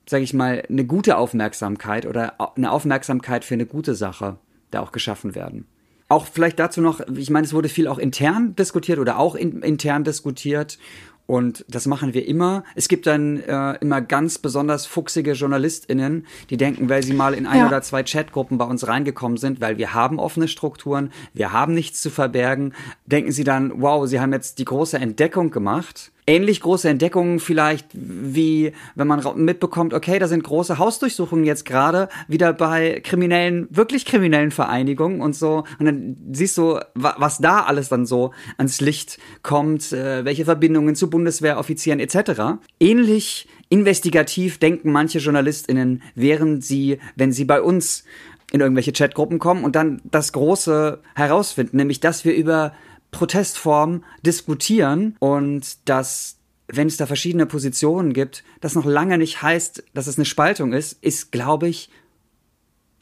sage 0.09 0.25
ich 0.25 0.35
mal, 0.35 0.65
eine 0.69 0.85
gute 0.85 1.17
Aufmerksamkeit 1.17 2.07
oder 2.07 2.35
eine 2.57 2.71
Aufmerksamkeit 2.71 3.45
für 3.45 3.55
eine 3.55 3.67
gute 3.67 3.95
Sache 3.95 4.39
da 4.71 4.81
auch 4.81 4.93
geschaffen 4.93 5.35
werden. 5.35 5.67
Auch 6.09 6.27
vielleicht 6.27 6.59
dazu 6.59 6.81
noch, 6.81 7.01
ich 7.17 7.31
meine, 7.31 7.47
es 7.47 7.55
wurde 7.55 7.69
viel 7.69 7.89
auch 7.89 7.99
intern 7.99 8.55
diskutiert 8.57 8.99
oder 8.99 9.19
auch 9.19 9.35
in, 9.35 9.63
intern 9.63 10.05
diskutiert 10.05 10.79
und 11.27 11.65
das 11.69 11.87
machen 11.87 12.13
wir 12.13 12.27
immer. 12.27 12.65
Es 12.75 12.89
gibt 12.89 13.07
dann 13.07 13.41
äh, 13.41 13.75
immer 13.81 14.01
ganz 14.01 14.39
besonders 14.39 14.85
fuchsige 14.85 15.33
JournalistInnen, 15.33 16.27
die 16.51 16.57
denken, 16.57 16.89
weil 16.89 17.03
sie 17.03 17.15
mal 17.15 17.35
in 17.35 17.47
ein 17.47 17.61
ja. 17.61 17.67
oder 17.67 17.81
zwei 17.83 18.03
Chatgruppen 18.03 18.59
bei 18.59 18.67
uns 18.67 18.87
reingekommen 18.87 19.39
sind, 19.39 19.61
weil 19.61 19.79
wir 19.79 19.95
haben 19.95 20.19
offene 20.19 20.49
Strukturen, 20.49 21.13
wir 21.33 21.53
haben 21.53 21.73
nichts 21.73 22.03
zu 22.03 22.11
verbergen, 22.11 22.75
denken 23.07 23.33
sie 23.33 23.45
dann, 23.45 23.81
wow, 23.81 24.07
sie 24.07 24.21
haben 24.21 24.33
jetzt 24.33 24.59
die 24.59 24.67
große 24.67 24.99
Entdeckung 24.99 25.51
gemacht 25.51 26.13
ähnlich 26.27 26.61
große 26.61 26.89
Entdeckungen 26.89 27.39
vielleicht 27.39 27.87
wie 27.93 28.73
wenn 28.95 29.07
man 29.07 29.23
mitbekommt, 29.37 29.95
okay, 29.95 30.19
da 30.19 30.29
sind 30.29 30.45
große 30.45 30.79
Hausdurchsuchungen 30.79 31.45
jetzt 31.45 31.65
gerade 31.65 32.09
wieder 32.29 32.53
bei 32.53 33.01
kriminellen, 33.01 33.67
wirklich 33.71 34.05
kriminellen 34.05 34.51
Vereinigungen 34.51 35.21
und 35.21 35.35
so. 35.35 35.65
Und 35.79 35.87
dann 35.87 36.17
siehst 36.33 36.57
du, 36.57 36.81
was 36.95 37.39
da 37.39 37.61
alles 37.61 37.89
dann 37.89 38.07
so 38.07 38.33
ans 38.57 38.81
Licht 38.81 39.19
kommt, 39.43 39.93
äh, 39.93 40.25
welche 40.25 40.45
Verbindungen 40.45 40.95
zu 40.95 41.11
Bundeswehroffizieren 41.11 42.01
etc. 42.01 42.59
Ähnlich 42.81 43.49
investigativ 43.69 44.59
denken 44.59 44.93
manche 44.93 45.19
JournalistInnen, 45.19 46.03
während 46.15 46.65
sie, 46.65 46.99
wenn 47.17 47.33
sie 47.33 47.45
bei 47.45 47.61
uns 47.61 48.05
in 48.53 48.61
irgendwelche 48.61 48.93
Chatgruppen 48.93 49.39
kommen 49.39 49.65
und 49.65 49.75
dann 49.75 50.01
das 50.05 50.33
Große 50.33 51.01
herausfinden, 51.17 51.77
nämlich 51.77 52.01
dass 52.01 52.25
wir 52.25 52.35
über 52.35 52.73
Protestform 53.15 54.03
diskutieren 54.23 55.17
und 55.21 55.89
dass 55.89 56.37
wenn 56.67 56.89
es 56.89 56.97
da 56.97 57.07
verschiedene 57.07 57.47
Positionen 57.47 58.13
gibt, 58.13 58.43
das 58.61 58.75
noch 58.75 58.85
lange 58.85 59.19
nicht 59.19 59.41
heißt, 59.41 59.85
dass 59.95 60.07
es 60.07 60.17
eine 60.19 60.25
Spaltung 60.25 60.73
ist, 60.73 60.99
ist, 61.03 61.31
glaube 61.31 61.69
ich, 61.69 61.91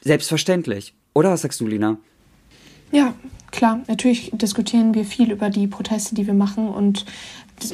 selbstverständlich. 0.01 0.93
Oder 1.13 1.31
was 1.31 1.41
sagst 1.41 1.61
du, 1.61 1.67
Lina? 1.67 1.97
Ja, 2.91 3.15
klar. 3.51 3.81
Natürlich 3.87 4.31
diskutieren 4.33 4.93
wir 4.93 5.05
viel 5.05 5.31
über 5.31 5.49
die 5.49 5.67
Proteste, 5.67 6.13
die 6.13 6.27
wir 6.27 6.33
machen 6.33 6.67
und 6.67 7.05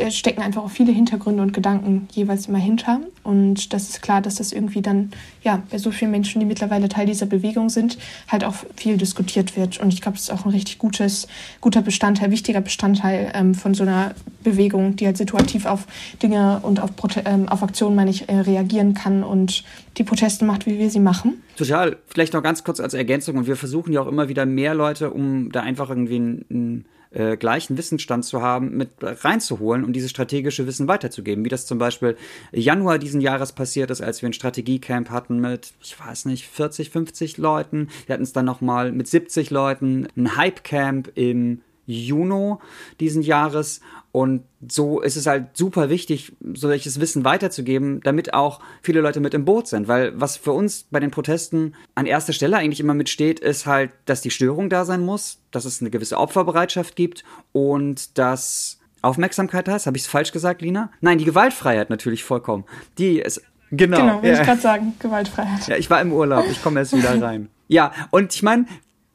stecken 0.10 0.42
einfach 0.42 0.64
auch 0.64 0.70
viele 0.70 0.92
Hintergründe 0.92 1.42
und 1.42 1.54
Gedanken 1.54 2.08
jeweils 2.12 2.48
immer 2.48 2.58
hinter. 2.58 3.00
Und 3.24 3.74
das 3.74 3.90
ist 3.90 4.02
klar, 4.02 4.22
dass 4.22 4.36
das 4.36 4.52
irgendwie 4.52 4.82
dann, 4.82 5.12
ja, 5.44 5.64
bei 5.70 5.78
so 5.78 5.92
vielen 5.92 6.12
Menschen, 6.12 6.40
die 6.40 6.46
mittlerweile 6.46 6.90
Teil 6.90 7.06
dieser 7.06 7.26
Bewegung 7.26 7.70
sind, 7.70 7.98
halt 8.28 8.44
auch 8.44 8.56
viel 8.76 8.98
diskutiert 8.98 9.56
wird. 9.58 9.80
Und 9.80 9.94
ich 9.94 10.02
glaube, 10.02 10.18
das 10.18 10.24
ist 10.24 10.32
auch 10.32 10.46
ein 10.46 10.52
richtig 10.52 10.78
gutes, 10.78 11.28
guter 11.62 11.82
Bestandteil, 11.82 12.32
wichtiger 12.32 12.62
Bestandteil 12.62 13.32
ähm, 13.34 13.56
von 13.56 13.74
so 13.74 13.84
einer 13.84 14.14
Bewegung, 14.44 14.96
die 14.96 15.06
halt 15.06 15.18
situativ 15.18 15.66
auf 15.66 15.88
Dinge 16.22 16.60
und 16.62 16.80
auf, 16.80 16.92
ähm, 17.26 17.50
auf 17.50 17.64
Aktionen, 17.64 17.96
meine 17.96 18.12
ich, 18.12 18.30
äh, 18.30 18.40
reagieren 18.40 18.94
kann 18.94 19.24
und 19.24 19.64
die 19.98 20.04
Proteste 20.04 20.46
macht, 20.46 20.66
wie 20.66 20.80
wir 20.80 20.90
sie 20.90 21.00
machen. 21.00 21.42
Total. 21.56 21.98
Vielleicht 22.08 22.34
noch 22.34 22.44
ganz 22.44 22.64
kurz 22.64 22.80
als 22.80 22.94
Ergänzung. 22.94 23.38
Und 23.38 23.48
wir 23.48 23.56
versuchen 23.56 23.92
ja 23.92 24.02
auch 24.02 24.08
immer 24.08 24.30
wieder 24.30 24.46
mehr 24.46 24.74
Leute, 24.74 25.12
um 25.12 25.52
da 25.52 25.62
einfach 25.62 25.90
irgendwie 25.90 26.20
ein, 26.20 26.46
ein 26.50 26.86
äh, 27.12 27.38
gleichen 27.38 27.78
Wissensstand 27.78 28.26
zu 28.26 28.42
haben, 28.42 28.78
mit 28.78 28.90
reinzuholen, 29.02 29.84
um 29.84 29.94
dieses 29.94 30.12
strategische 30.12 30.68
Wissen 30.68 30.88
weiterzugeben. 30.88 31.44
Wie 31.44 31.50
das 31.50 31.66
zum 31.66 31.78
Beispiel 31.78 32.16
Januar 32.52 33.00
diesen 33.00 33.22
Jahres 33.22 33.52
passiert 33.52 33.90
ist, 33.92 34.02
als 34.02 34.22
wir 34.22 34.30
ein 34.30 34.34
Strategiecamp 34.34 35.10
hatten 35.10 35.40
mit, 35.40 35.74
ich 35.82 36.00
weiß 36.00 36.26
nicht, 36.26 36.48
40, 36.48 36.90
50 36.90 37.38
Leuten. 37.38 37.90
Wir 38.06 38.14
hatten 38.14 38.24
es 38.24 38.34
dann 38.34 38.46
nochmal 38.46 38.92
mit 38.92 39.08
70 39.08 39.50
Leuten, 39.50 40.08
ein 40.16 40.38
Hypecamp 40.38 41.12
im 41.16 41.62
Juni 41.90 42.56
diesen 43.00 43.22
Jahres. 43.22 43.82
Und 44.12 44.44
so 44.68 45.02
ist 45.02 45.16
es 45.16 45.28
halt 45.28 45.56
super 45.56 45.90
wichtig, 45.90 46.34
solches 46.54 47.00
Wissen 47.00 47.26
weiterzugeben, 47.26 48.02
damit 48.02 48.34
auch 48.34 48.60
viele 48.82 49.02
Leute 49.02 49.20
mit 49.20 49.34
im 49.34 49.46
Boot 49.46 49.68
sind. 49.68 49.88
Weil 49.88 50.20
was 50.20 50.38
für 50.38 50.52
uns 50.52 50.86
bei 50.90 51.00
den 51.00 51.12
Protesten 51.12 51.76
an 51.96 52.06
erster 52.06 52.34
Stelle 52.34 52.58
eigentlich 52.58 52.80
immer 52.80 52.94
mitsteht, 52.96 53.40
ist 53.40 53.66
halt, 53.66 53.92
dass 54.06 54.22
die 54.22 54.32
Störung 54.32 54.70
da 54.70 54.86
sein 54.86 55.02
muss, 55.02 55.40
dass 55.52 55.66
es 55.66 55.82
eine 55.82 55.90
gewisse 55.90 56.18
Opferbereitschaft 56.18 56.96
gibt 56.96 57.24
und 57.52 58.18
dass 58.18 58.80
Aufmerksamkeit 59.02 59.68
da 59.68 59.76
ist. 59.76 59.86
Habe 59.86 59.98
ich 59.98 60.04
es 60.04 60.10
falsch 60.10 60.32
gesagt, 60.32 60.62
Lina? 60.62 60.92
Nein, 61.02 61.20
die 61.20 61.26
Gewaltfreiheit 61.26 61.90
natürlich 61.90 62.24
vollkommen. 62.24 62.66
Die 62.98 63.20
ist 63.20 63.42
Genau. 63.72 63.98
Genau, 63.98 64.14
wollte 64.16 64.28
ja. 64.28 64.40
ich 64.40 64.48
gerade 64.48 64.62
sagen, 64.62 64.94
Gewaltfreiheit. 65.00 65.68
Ja, 65.68 65.78
ich 65.78 65.90
war 65.90 66.02
im 66.02 66.12
Urlaub, 66.12 66.46
ich 66.50 66.62
komme 66.64 66.80
erst 66.80 66.96
wieder 66.96 67.22
rein. 67.22 67.50
Ja, 67.68 67.92
und 68.10 68.34
ich 68.34 68.42
meine, 68.42 68.66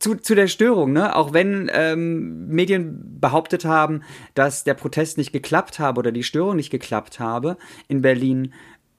zu, 0.05 0.17
zu 0.17 0.35
der 0.35 0.49
Störung, 0.49 0.93
ne? 0.93 1.17
Auch 1.17 1.33
wenn 1.33 1.71
ähm, 1.73 2.47
Medien 2.49 3.19
behauptet 3.21 3.65
haben, 3.65 4.03
dass 4.35 4.63
der 4.63 4.75
Protest 4.75 5.17
nicht 5.17 5.33
geklappt 5.33 5.79
habe 5.79 5.99
oder 5.99 6.13
die 6.13 6.23
Störung 6.23 6.57
nicht 6.57 6.71
geklappt 6.71 7.21
habe 7.21 7.57
in 7.89 8.03
Berlin, 8.03 8.53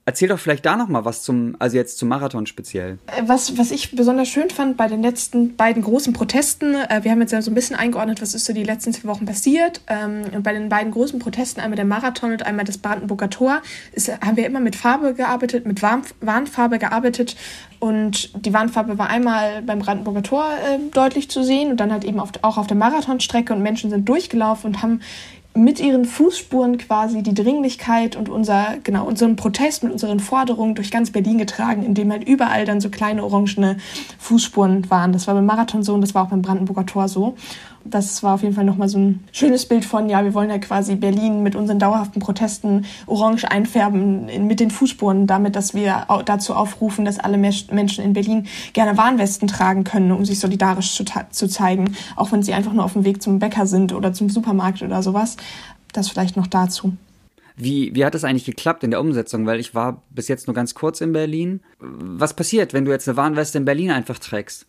Erzähl 0.08 0.28
doch 0.28 0.38
vielleicht 0.38 0.64
da 0.68 0.76
noch 0.76 0.88
mal 0.88 1.04
was 1.04 1.24
zum, 1.24 1.56
also 1.58 1.78
jetzt 1.78 1.98
zum 1.98 2.10
Marathon 2.10 2.46
speziell. 2.46 3.00
Äh, 3.08 3.24
was, 3.26 3.58
was 3.58 3.72
ich 3.72 3.96
besonders 3.96 4.28
schön 4.28 4.52
fand 4.52 4.78
bei 4.78 4.88
den 4.88 5.02
letzten 5.02 5.56
beiden 5.56 5.82
großen 5.82 6.14
Protesten, 6.14 6.76
äh, 6.76 7.04
wir 7.04 7.10
haben 7.10 7.22
jetzt 7.22 7.32
ja 7.32 7.42
so 7.42 7.50
ein 7.50 7.56
bisschen 7.56 7.76
eingeordnet, 7.76 8.22
was 8.22 8.36
ist 8.36 8.46
so 8.46 8.54
die 8.54 8.64
letzten 8.64 8.94
zwei 8.94 9.08
Wochen 9.08 9.26
passiert. 9.26 9.82
Ähm, 9.88 10.22
und 10.32 10.44
bei 10.44 10.54
den 10.54 10.70
beiden 10.70 10.92
großen 10.92 11.18
Protesten, 11.18 11.60
einmal 11.60 11.76
der 11.76 11.86
Marathon 11.86 12.34
und 12.34 12.46
einmal 12.46 12.66
das 12.66 12.78
Brandenburger 12.78 13.32
Tor, 13.32 13.64
ist, 13.94 14.12
haben 14.22 14.38
wir 14.38 14.46
immer 14.46 14.60
mit 14.60 14.76
Farbe 14.76 15.16
gearbeitet, 15.16 15.66
mit 15.66 15.82
Warn 15.82 16.04
Warnfarbe 16.22 16.78
gearbeitet. 16.78 17.36
Und 17.80 18.46
die 18.46 18.54
Warnfarbe 18.54 19.00
war 19.00 19.10
einmal 19.10 19.64
beim 19.64 19.80
Brandenburger 19.80 20.22
Tor 20.22 20.46
äh, 20.46 20.78
deutlich 20.92 21.32
zu 21.32 21.44
sehen 21.44 21.72
und 21.72 21.80
dann 21.80 21.92
halt 21.92 22.04
eben 22.04 22.20
auf, 22.20 22.30
auch 22.44 22.60
auf 22.60 22.68
der 22.68 22.78
Marathonstrecke 22.78 23.54
und 23.54 23.64
Menschen 23.64 23.90
sind 23.90 24.08
durchgelaufen 24.08 24.68
und 24.68 24.82
haben 24.84 25.02
mit 25.56 25.80
ihren 25.80 26.04
Fußspuren 26.04 26.78
quasi 26.78 27.24
die 27.24 27.34
Dringlichkeit 27.34 28.18
und 28.18 28.28
unser, 28.28 28.76
genau, 28.84 29.06
unseren 29.06 29.38
Protest 29.38 29.84
mit 29.84 29.94
unseren 29.94 30.20
Forderungen 30.20 30.76
durch 30.76 30.92
ganz 30.92 31.12
Berlin 31.12 31.38
getragen, 31.38 31.84
indem 31.84 32.12
halt 32.12 32.28
überall 32.28 32.66
dann 32.66 32.82
so 32.82 32.90
kleine 32.90 33.24
orangene 33.24 33.78
Fußspuren 34.20 34.90
waren. 34.90 35.14
Das 35.14 35.28
war 35.28 35.34
beim 35.34 35.46
Marathon 35.46 35.82
so 35.82 35.94
und 35.94 36.02
das 36.02 36.14
war 36.14 36.24
auch 36.24 36.30
beim 36.30 36.42
Brandenburger 36.42 36.86
Tor 36.86 37.08
so 37.08 37.36
das 37.86 38.24
war 38.24 38.34
auf 38.34 38.42
jeden 38.42 38.56
Fall 38.56 38.66
nochmal 38.66 38.90
so 38.90 38.98
ein 38.98 39.24
schönes 39.32 39.66
Bild 39.68 39.86
von, 39.86 40.10
ja, 40.10 40.24
wir 40.24 40.34
wollen 40.34 40.50
ja 40.50 40.58
quasi 40.58 40.96
Berlin 40.96 41.44
mit 41.44 41.56
unseren 41.56 41.78
dauerhaften 41.78 42.20
Protesten 42.20 42.86
orange 43.06 43.46
einfärben 43.46 44.48
mit 44.48 44.60
den 44.60 44.72
Fußspuren, 44.72 45.28
damit, 45.28 45.56
dass 45.56 45.74
wir 45.74 46.08
dazu 46.26 46.56
aufrufen, 46.56 47.06
dass 47.06 47.20
alle 47.20 47.38
Menschen 47.38 48.04
in 48.04 48.14
Berlin 48.14 48.48
gerne 48.74 48.98
Warnwesten 48.98 49.48
tragen 49.48 49.84
können, 49.84 50.12
um 50.12 50.26
sich 50.26 50.40
solidarisch 50.40 50.96
zu, 50.96 51.06
zu 51.30 51.48
zeigen, 51.48 51.96
auch 52.16 52.32
wenn 52.32 52.42
sie 52.42 52.54
einfach 52.54 52.74
nur 52.74 52.84
auf 52.84 52.94
dem 52.94 53.06
Weg 53.06 53.22
zum 53.22 53.40
Bäcker 53.40 53.68
sind 53.68 53.94
oder 53.94 54.14
zum 54.14 54.30
Supermarkt 54.30 54.82
oder 54.82 55.04
sowas. 55.04 55.38
Das 55.94 56.10
vielleicht 56.10 56.36
noch 56.36 56.48
dazu. 56.48 56.94
Wie, 57.56 57.96
wie 57.96 58.04
hat 58.04 58.16
das 58.16 58.26
eigentlich 58.26 58.46
geklappt 58.46 58.84
in 58.84 58.92
der 58.92 59.00
Umsetzung? 59.00 59.46
Weil 59.46 59.60
ich 59.60 59.74
war 59.74 60.02
bis 60.10 60.28
jetzt 60.28 60.48
nur 60.48 60.56
ganz 60.56 60.74
kurz 60.74 61.00
in 61.00 61.14
Berlin. 61.14 61.62
Was 61.80 62.34
passiert, 62.34 62.74
wenn 62.74 62.84
du 62.84 62.92
jetzt 62.92 63.08
eine 63.08 63.16
Warnweste 63.16 63.58
in 63.60 63.66
Berlin 63.66 63.92
einfach 63.92 64.20
trägst? 64.20 64.66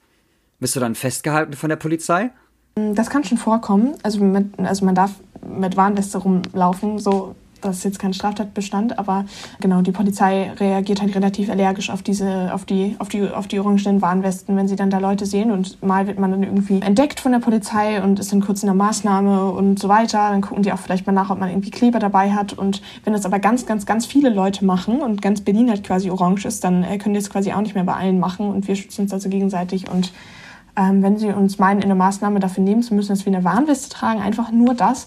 Bist 0.61 0.77
du 0.77 0.81
dann 0.81 0.95
festgehalten 0.95 1.55
von 1.55 1.69
der 1.69 1.77
Polizei? 1.77 2.31
Das 2.77 3.09
kann 3.09 3.25
schon 3.25 3.39
vorkommen. 3.39 3.95
Also, 4.03 4.23
mit, 4.23 4.59
also 4.59 4.85
man 4.85 4.95
darf 4.95 5.13
mit 5.49 5.79
Warnweste 5.79 6.19
rumlaufen, 6.19 6.99
so 6.99 7.35
das 7.63 7.79
ist 7.79 7.85
jetzt 7.85 7.99
kein 7.99 8.13
Straftatbestand, 8.13 8.99
aber 8.99 9.25
genau, 9.61 9.81
die 9.81 9.91
Polizei 9.91 10.53
reagiert 10.61 11.01
halt 11.01 11.15
relativ 11.15 11.51
allergisch 11.51 11.89
auf 11.89 12.03
diese, 12.03 12.53
auf 12.53 12.67
die, 12.67 12.97
auf 12.99 13.09
die, 13.09 13.29
auf 13.29 13.49
die 13.49 13.59
orangenen 13.59 14.03
Warnwesten, 14.03 14.57
wenn 14.57 14.69
sie 14.69 14.77
dann 14.77 14.91
da 14.91 14.99
Leute 14.99 15.25
sehen 15.25 15.51
und 15.51 15.83
mal 15.83 16.07
wird 16.07 16.19
man 16.19 16.31
dann 16.31 16.43
irgendwie 16.43 16.83
entdeckt 16.83 17.19
von 17.19 17.33
der 17.33 17.39
Polizei 17.39 18.03
und 18.03 18.19
ist 18.21 18.31
dann 18.31 18.43
kurz 18.43 18.63
in 18.63 18.67
der 18.67 18.75
Maßnahme 18.75 19.51
und 19.51 19.79
so 19.79 19.89
weiter. 19.89 20.29
Dann 20.31 20.43
gucken 20.43 20.63
die 20.63 20.73
auch 20.73 20.79
vielleicht 20.79 21.07
mal 21.07 21.13
nach, 21.15 21.31
ob 21.31 21.41
man 21.41 21.49
irgendwie 21.49 21.71
Kleber 21.71 21.99
dabei 21.99 22.33
hat. 22.33 22.53
Und 22.53 22.83
wenn 23.05 23.15
das 23.15 23.25
aber 23.25 23.39
ganz, 23.39 23.65
ganz, 23.65 23.87
ganz 23.87 24.05
viele 24.05 24.29
Leute 24.29 24.65
machen 24.67 25.01
und 25.01 25.23
ganz 25.23 25.41
Berlin 25.41 25.71
halt 25.71 25.83
quasi 25.83 26.11
orange 26.11 26.45
ist, 26.45 26.63
dann 26.63 26.85
äh, 26.85 26.99
können 26.99 27.15
die 27.15 27.21
es 27.21 27.31
quasi 27.31 27.53
auch 27.53 27.63
nicht 27.63 27.75
mehr 27.75 27.85
bei 27.85 27.95
allen 27.95 28.21
machen 28.21 28.49
und 28.51 28.69
wir 28.69 28.77
schützen 28.77 29.03
uns 29.03 29.15
also 29.15 29.31
gegenseitig 29.31 29.91
und 29.91 30.13
ähm, 30.77 31.03
wenn 31.03 31.19
sie 31.19 31.29
uns 31.29 31.59
meinen, 31.59 31.81
in 31.81 31.89
der 31.89 31.97
Maßnahme 31.97 32.41
dafür 32.41 32.63
nehmen 32.63 32.83
zu 32.83 32.95
müssen, 32.95 33.09
dass 33.09 33.25
wir 33.25 33.33
eine 33.33 33.45
Warnweste 33.45 33.89
tragen, 33.89 34.21
einfach 34.21 34.51
nur 34.53 34.75
das, 34.75 35.07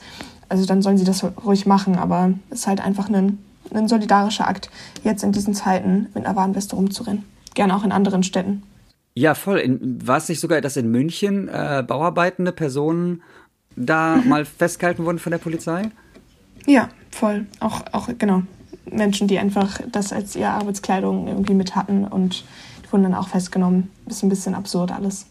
also 0.49 0.65
dann 0.65 0.81
sollen 0.81 0.97
sie 0.97 1.05
das 1.05 1.23
ruhig 1.45 1.65
machen. 1.65 1.95
Aber 1.97 2.33
es 2.49 2.59
ist 2.59 2.67
halt 2.67 2.81
einfach 2.81 3.09
ein, 3.09 3.37
ein 3.73 3.87
solidarischer 3.87 4.47
Akt, 4.47 4.69
jetzt 5.03 5.23
in 5.23 5.31
diesen 5.31 5.53
Zeiten 5.53 6.07
mit 6.13 6.25
einer 6.25 6.35
Warnweste 6.35 6.75
rumzurennen. 6.75 7.23
Gerne 7.53 7.75
auch 7.75 7.83
in 7.83 7.91
anderen 7.91 8.23
Städten. 8.23 8.63
Ja, 9.15 9.35
voll. 9.35 9.79
war 9.81 10.17
es 10.17 10.29
nicht 10.29 10.39
sogar, 10.39 10.61
dass 10.61 10.77
in 10.77 10.89
München 10.89 11.49
äh, 11.49 11.83
bauarbeitende 11.85 12.51
Personen 12.51 13.21
da 13.75 14.17
mal 14.25 14.45
festgehalten 14.57 15.05
wurden 15.05 15.19
von 15.19 15.31
der 15.31 15.39
Polizei? 15.39 15.89
Ja, 16.65 16.89
voll. 17.11 17.45
Auch, 17.59 17.81
auch, 17.91 18.09
genau. 18.17 18.43
Menschen, 18.89 19.27
die 19.27 19.37
einfach 19.37 19.81
das 19.91 20.13
als 20.13 20.35
ihre 20.35 20.49
Arbeitskleidung 20.49 21.27
irgendwie 21.27 21.53
mit 21.53 21.75
hatten 21.75 22.05
und 22.05 22.43
die 22.83 22.91
wurden 22.91 23.03
dann 23.03 23.13
auch 23.13 23.27
festgenommen. 23.27 23.91
Ist 24.07 24.23
ein 24.23 24.29
bisschen 24.29 24.55
absurd 24.55 24.91
alles. 24.91 25.27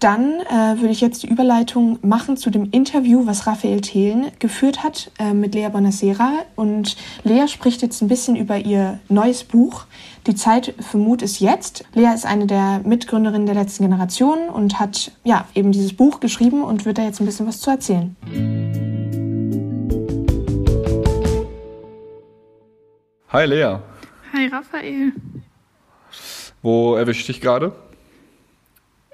Dann 0.00 0.40
äh, 0.40 0.80
würde 0.80 0.88
ich 0.88 1.02
jetzt 1.02 1.24
die 1.24 1.28
Überleitung 1.28 1.98
machen 2.00 2.38
zu 2.38 2.48
dem 2.48 2.70
Interview, 2.70 3.26
was 3.26 3.46
Raphael 3.46 3.82
Thelen 3.82 4.32
geführt 4.38 4.82
hat 4.82 5.10
äh, 5.18 5.34
mit 5.34 5.54
Lea 5.54 5.68
Bonacera. 5.68 6.38
Und 6.56 6.96
Lea 7.22 7.46
spricht 7.48 7.82
jetzt 7.82 8.00
ein 8.00 8.08
bisschen 8.08 8.34
über 8.34 8.56
ihr 8.56 8.98
neues 9.10 9.44
Buch. 9.44 9.84
Die 10.26 10.34
Zeit 10.34 10.74
für 10.80 10.96
Mut 10.96 11.20
ist 11.20 11.40
jetzt. 11.40 11.84
Lea 11.92 12.14
ist 12.14 12.24
eine 12.24 12.46
der 12.46 12.80
Mitgründerinnen 12.82 13.44
der 13.44 13.54
letzten 13.54 13.84
Generation 13.84 14.48
und 14.48 14.80
hat 14.80 15.12
ja 15.22 15.46
eben 15.54 15.70
dieses 15.70 15.92
Buch 15.92 16.20
geschrieben 16.20 16.64
und 16.64 16.86
wird 16.86 16.96
da 16.96 17.02
jetzt 17.02 17.20
ein 17.20 17.26
bisschen 17.26 17.46
was 17.46 17.60
zu 17.60 17.68
erzählen. 17.68 18.16
Hi 23.28 23.44
Lea. 23.44 23.76
Hi 24.32 24.46
Raphael. 24.46 25.12
Wo 26.62 26.94
erwische 26.94 27.20
ich 27.20 27.26
dich 27.26 27.40
gerade? 27.42 27.74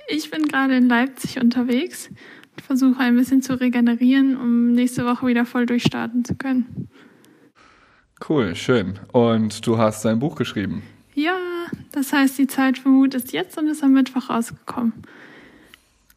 Ich 0.08 0.30
bin 0.30 0.46
gerade 0.46 0.76
in 0.76 0.88
Leipzig 0.88 1.40
unterwegs 1.40 2.08
und 2.08 2.62
versuche 2.62 3.00
ein 3.00 3.16
bisschen 3.16 3.42
zu 3.42 3.60
regenerieren, 3.60 4.36
um 4.36 4.72
nächste 4.72 5.04
Woche 5.04 5.26
wieder 5.26 5.44
voll 5.44 5.66
durchstarten 5.66 6.24
zu 6.24 6.34
können. 6.36 6.88
Cool, 8.28 8.54
schön. 8.54 8.98
Und 9.12 9.66
du 9.66 9.78
hast 9.78 10.06
ein 10.06 10.18
Buch 10.18 10.36
geschrieben. 10.36 10.82
Ja, 11.14 11.36
das 11.92 12.12
heißt, 12.12 12.38
die 12.38 12.46
Zeit 12.46 12.78
für 12.78 12.88
Mut 12.88 13.14
ist 13.14 13.32
jetzt 13.32 13.58
und 13.58 13.68
ist 13.68 13.82
am 13.82 13.92
Mittwoch 13.92 14.30
rausgekommen. 14.30 14.92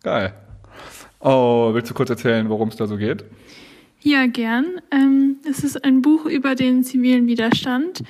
Geil. 0.03 0.33
Oh, 1.19 1.73
willst 1.73 1.89
du 1.89 1.93
kurz 1.93 2.09
erzählen, 2.09 2.47
worum 2.47 2.69
es 2.69 2.77
da 2.77 2.87
so 2.87 2.95
geht? 2.95 3.25
Ja, 4.01 4.27
gern. 4.27 4.81
Ähm, 4.91 5.37
es 5.49 5.63
ist 5.63 5.83
ein 5.83 6.01
Buch 6.01 6.25
über 6.25 6.55
den 6.55 6.83
zivilen 6.83 7.27
Widerstand, 7.27 8.03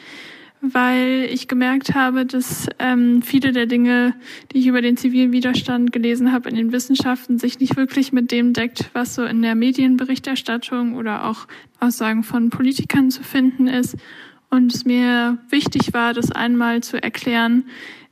weil 0.61 1.27
ich 1.31 1.47
gemerkt 1.47 1.95
habe, 1.95 2.25
dass 2.25 2.67
ähm, 2.79 3.21
viele 3.21 3.53
der 3.53 3.65
Dinge, 3.65 4.13
die 4.51 4.59
ich 4.59 4.67
über 4.67 4.81
den 4.81 4.97
zivilen 4.97 5.31
Widerstand 5.31 5.93
gelesen 5.93 6.31
habe 6.31 6.49
in 6.49 6.55
den 6.55 6.71
Wissenschaften, 6.71 7.39
sich 7.39 7.59
nicht 7.59 7.77
wirklich 7.77 8.11
mit 8.11 8.31
dem 8.31 8.53
deckt, 8.53 8.89
was 8.93 9.15
so 9.15 9.23
in 9.23 9.41
der 9.41 9.55
Medienberichterstattung 9.55 10.95
oder 10.95 11.25
auch 11.25 11.47
Aussagen 11.79 12.23
von 12.23 12.49
Politikern 12.49 13.09
zu 13.09 13.23
finden 13.23 13.67
ist. 13.67 13.95
Und 14.49 14.73
es 14.73 14.83
mir 14.83 15.37
wichtig 15.49 15.93
war, 15.93 16.13
das 16.13 16.31
einmal 16.31 16.81
zu 16.81 17.01
erklären, 17.01 17.65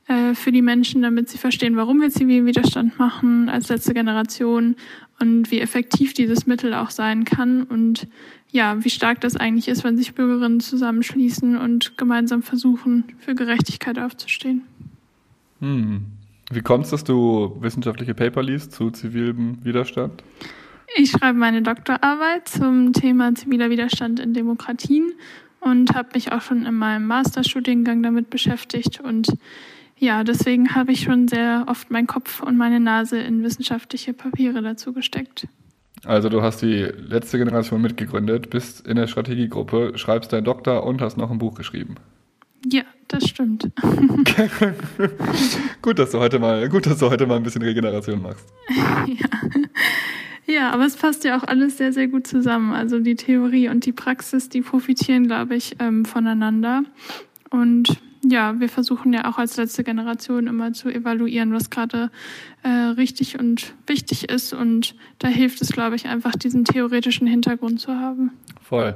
äh, 0.06 0.34
für 0.34 0.52
die 0.52 0.62
Menschen, 0.62 1.02
damit 1.02 1.28
sie 1.28 1.36
verstehen, 1.36 1.76
warum 1.76 2.00
wir 2.00 2.10
zivilen 2.10 2.46
Widerstand 2.46 2.98
machen 2.98 3.50
als 3.50 3.68
letzte 3.68 3.92
Generation 3.92 4.76
und 5.20 5.50
wie 5.50 5.60
effektiv 5.60 6.14
dieses 6.14 6.46
Mittel 6.46 6.74
auch 6.74 6.90
sein 6.90 7.24
kann 7.24 7.64
und 7.64 8.06
ja, 8.50 8.82
wie 8.82 8.90
stark 8.90 9.20
das 9.20 9.36
eigentlich 9.36 9.68
ist, 9.68 9.84
wenn 9.84 9.96
sich 9.96 10.14
Bürgerinnen 10.14 10.60
zusammenschließen 10.60 11.56
und 11.56 11.98
gemeinsam 11.98 12.42
versuchen, 12.42 13.04
für 13.18 13.34
Gerechtigkeit 13.34 13.98
aufzustehen. 13.98 14.62
Hm. 15.60 16.06
Wie 16.50 16.62
kommt 16.62 16.84
es, 16.84 16.90
dass 16.90 17.04
du 17.04 17.56
wissenschaftliche 17.60 18.14
Paper 18.14 18.42
liest 18.42 18.72
zu 18.72 18.90
zivilem 18.90 19.58
Widerstand? 19.64 20.22
Ich 20.96 21.10
schreibe 21.10 21.38
meine 21.38 21.60
Doktorarbeit 21.60 22.48
zum 22.48 22.94
Thema 22.94 23.34
ziviler 23.34 23.68
Widerstand 23.68 24.18
in 24.18 24.32
Demokratien 24.32 25.12
und 25.60 25.94
habe 25.94 26.08
mich 26.14 26.32
auch 26.32 26.40
schon 26.40 26.64
in 26.64 26.74
meinem 26.74 27.06
Masterstudiengang 27.06 28.02
damit 28.02 28.30
beschäftigt 28.30 29.00
und 29.00 29.28
ja, 29.98 30.24
deswegen 30.24 30.74
habe 30.74 30.92
ich 30.92 31.02
schon 31.02 31.28
sehr 31.28 31.64
oft 31.66 31.90
meinen 31.90 32.06
Kopf 32.06 32.42
und 32.42 32.56
meine 32.56 32.80
Nase 32.80 33.18
in 33.18 33.42
wissenschaftliche 33.42 34.12
Papiere 34.12 34.62
dazu 34.62 34.92
gesteckt. 34.92 35.48
Also 36.04 36.28
du 36.28 36.42
hast 36.42 36.62
die 36.62 36.82
letzte 36.82 37.38
Generation 37.38 37.82
mitgegründet, 37.82 38.50
bist 38.50 38.86
in 38.86 38.96
der 38.96 39.08
Strategiegruppe, 39.08 39.92
schreibst 39.96 40.32
deinen 40.32 40.44
Doktor 40.44 40.84
und 40.84 41.00
hast 41.00 41.16
noch 41.16 41.30
ein 41.30 41.38
Buch 41.38 41.54
geschrieben. 41.54 41.96
Ja, 42.66 42.82
das 43.08 43.28
stimmt. 43.28 43.70
gut, 45.82 45.98
dass 45.98 46.12
du 46.12 46.18
heute 46.18 46.38
mal, 46.38 46.68
gut, 46.68 46.86
dass 46.86 46.98
du 46.98 47.10
heute 47.10 47.26
mal 47.26 47.36
ein 47.36 47.42
bisschen 47.42 47.62
Regeneration 47.62 48.22
machst. 48.22 48.48
ja. 48.68 49.28
ja, 50.46 50.70
aber 50.70 50.86
es 50.86 50.96
passt 50.96 51.24
ja 51.24 51.38
auch 51.38 51.44
alles 51.44 51.78
sehr, 51.78 51.92
sehr 51.92 52.08
gut 52.08 52.26
zusammen. 52.26 52.72
Also 52.72 53.00
die 53.00 53.16
Theorie 53.16 53.68
und 53.68 53.86
die 53.86 53.92
Praxis, 53.92 54.48
die 54.48 54.60
profitieren, 54.60 55.26
glaube 55.26 55.56
ich, 55.56 55.76
ähm, 55.80 56.04
voneinander. 56.04 56.82
Und 57.50 58.00
ja, 58.24 58.58
wir 58.58 58.68
versuchen 58.68 59.12
ja 59.12 59.30
auch 59.30 59.38
als 59.38 59.56
letzte 59.56 59.84
Generation 59.84 60.46
immer 60.46 60.72
zu 60.72 60.88
evaluieren, 60.88 61.52
was 61.52 61.70
gerade 61.70 62.10
äh, 62.62 62.68
richtig 62.68 63.38
und 63.38 63.74
wichtig 63.86 64.28
ist. 64.28 64.52
Und 64.52 64.94
da 65.18 65.28
hilft 65.28 65.60
es, 65.62 65.68
glaube 65.68 65.96
ich, 65.96 66.06
einfach 66.06 66.32
diesen 66.32 66.64
theoretischen 66.64 67.26
Hintergrund 67.26 67.80
zu 67.80 67.92
haben. 67.92 68.32
Voll. 68.60 68.94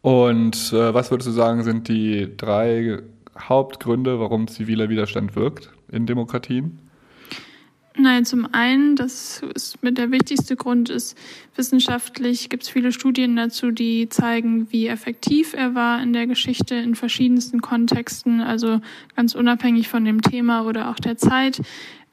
Und 0.00 0.72
äh, 0.72 0.92
was 0.92 1.10
würdest 1.10 1.28
du 1.28 1.32
sagen, 1.32 1.62
sind 1.62 1.88
die 1.88 2.36
drei 2.36 2.98
Hauptgründe, 3.38 4.18
warum 4.18 4.48
ziviler 4.48 4.88
Widerstand 4.88 5.36
wirkt 5.36 5.70
in 5.90 6.06
Demokratien? 6.06 6.80
Nein, 7.98 8.24
zum 8.24 8.48
einen, 8.52 8.96
das 8.96 9.42
ist 9.54 9.82
mit 9.82 9.98
der 9.98 10.10
wichtigste 10.10 10.56
Grund 10.56 10.88
ist, 10.88 11.16
wissenschaftlich 11.56 12.48
gibt 12.48 12.62
es 12.62 12.70
viele 12.70 12.90
Studien 12.90 13.36
dazu, 13.36 13.70
die 13.70 14.08
zeigen, 14.08 14.72
wie 14.72 14.86
effektiv 14.86 15.52
er 15.52 15.74
war 15.74 16.02
in 16.02 16.14
der 16.14 16.26
Geschichte 16.26 16.74
in 16.74 16.94
verschiedensten 16.94 17.60
Kontexten, 17.60 18.40
also 18.40 18.80
ganz 19.14 19.34
unabhängig 19.34 19.88
von 19.88 20.06
dem 20.06 20.22
Thema 20.22 20.64
oder 20.64 20.88
auch 20.88 20.96
der 20.96 21.18
Zeit. 21.18 21.60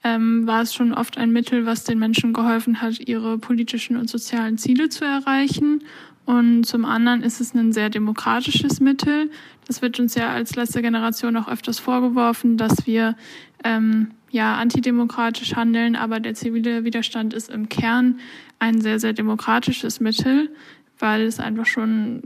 Ähm, 0.03 0.47
war 0.47 0.61
es 0.61 0.73
schon 0.73 0.93
oft 0.93 1.17
ein 1.17 1.31
Mittel, 1.31 1.65
was 1.65 1.83
den 1.83 1.99
Menschen 1.99 2.31
geholfen 2.31 2.81
hat, 2.81 2.99
ihre 2.99 3.37
politischen 3.37 3.97
und 3.97 4.09
sozialen 4.09 4.57
Ziele 4.57 4.89
zu 4.89 5.03
erreichen. 5.03 5.83
Und 6.29 6.65
zum 6.65 6.85
anderen 6.85 7.23
ist 7.23 7.41
es 7.41 7.55
ein 7.55 7.73
sehr 7.73 7.89
demokratisches 7.89 8.79
Mittel. 8.79 9.31
Das 9.65 9.81
wird 9.81 9.99
uns 9.99 10.13
ja 10.13 10.31
als 10.31 10.55
letzte 10.55 10.83
Generation 10.83 11.35
auch 11.35 11.47
öfters 11.47 11.79
vorgeworfen, 11.79 12.55
dass 12.55 12.85
wir 12.85 13.15
ähm, 13.63 14.11
ja 14.29 14.53
antidemokratisch 14.57 15.55
handeln, 15.55 15.95
aber 15.95 16.19
der 16.19 16.35
zivile 16.35 16.83
Widerstand 16.83 17.33
ist 17.33 17.49
im 17.49 17.67
Kern 17.67 18.19
ein 18.59 18.79
sehr, 18.79 18.99
sehr 18.99 19.13
demokratisches 19.13 20.01
Mittel, 20.01 20.51
weil 20.99 21.23
es 21.23 21.39
einfach 21.39 21.65
schon 21.65 22.21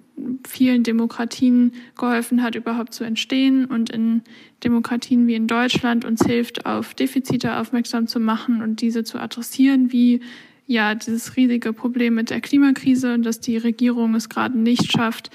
vielen 0.46 0.84
Demokratien 0.84 1.72
geholfen 1.98 2.44
hat, 2.44 2.56
überhaupt 2.56 2.94
zu 2.94 3.06
entstehen 3.06 3.64
und 3.64 3.90
in 3.90 4.22
Demokratien 4.66 5.28
wie 5.28 5.36
in 5.36 5.48
Deutschland 5.48 6.04
uns 6.04 6.26
hilft, 6.26 6.66
auf 6.66 6.94
Defizite 6.94 7.56
aufmerksam 7.56 8.08
zu 8.08 8.20
machen 8.20 8.62
und 8.64 8.82
diese 8.82 9.06
zu 9.06 9.18
adressieren, 9.18 9.94
wie 9.94 10.20
ja 10.66 10.96
dieses 10.96 11.36
riesige 11.36 11.74
Problem 11.74 12.16
mit 12.16 12.30
der 12.30 12.42
Klimakrise 12.42 13.14
und 13.14 13.24
dass 13.24 13.40
die 13.40 13.58
Regierung 13.58 14.16
es 14.16 14.30
gerade 14.30 14.58
nicht 14.58 14.92
schafft, 14.92 15.30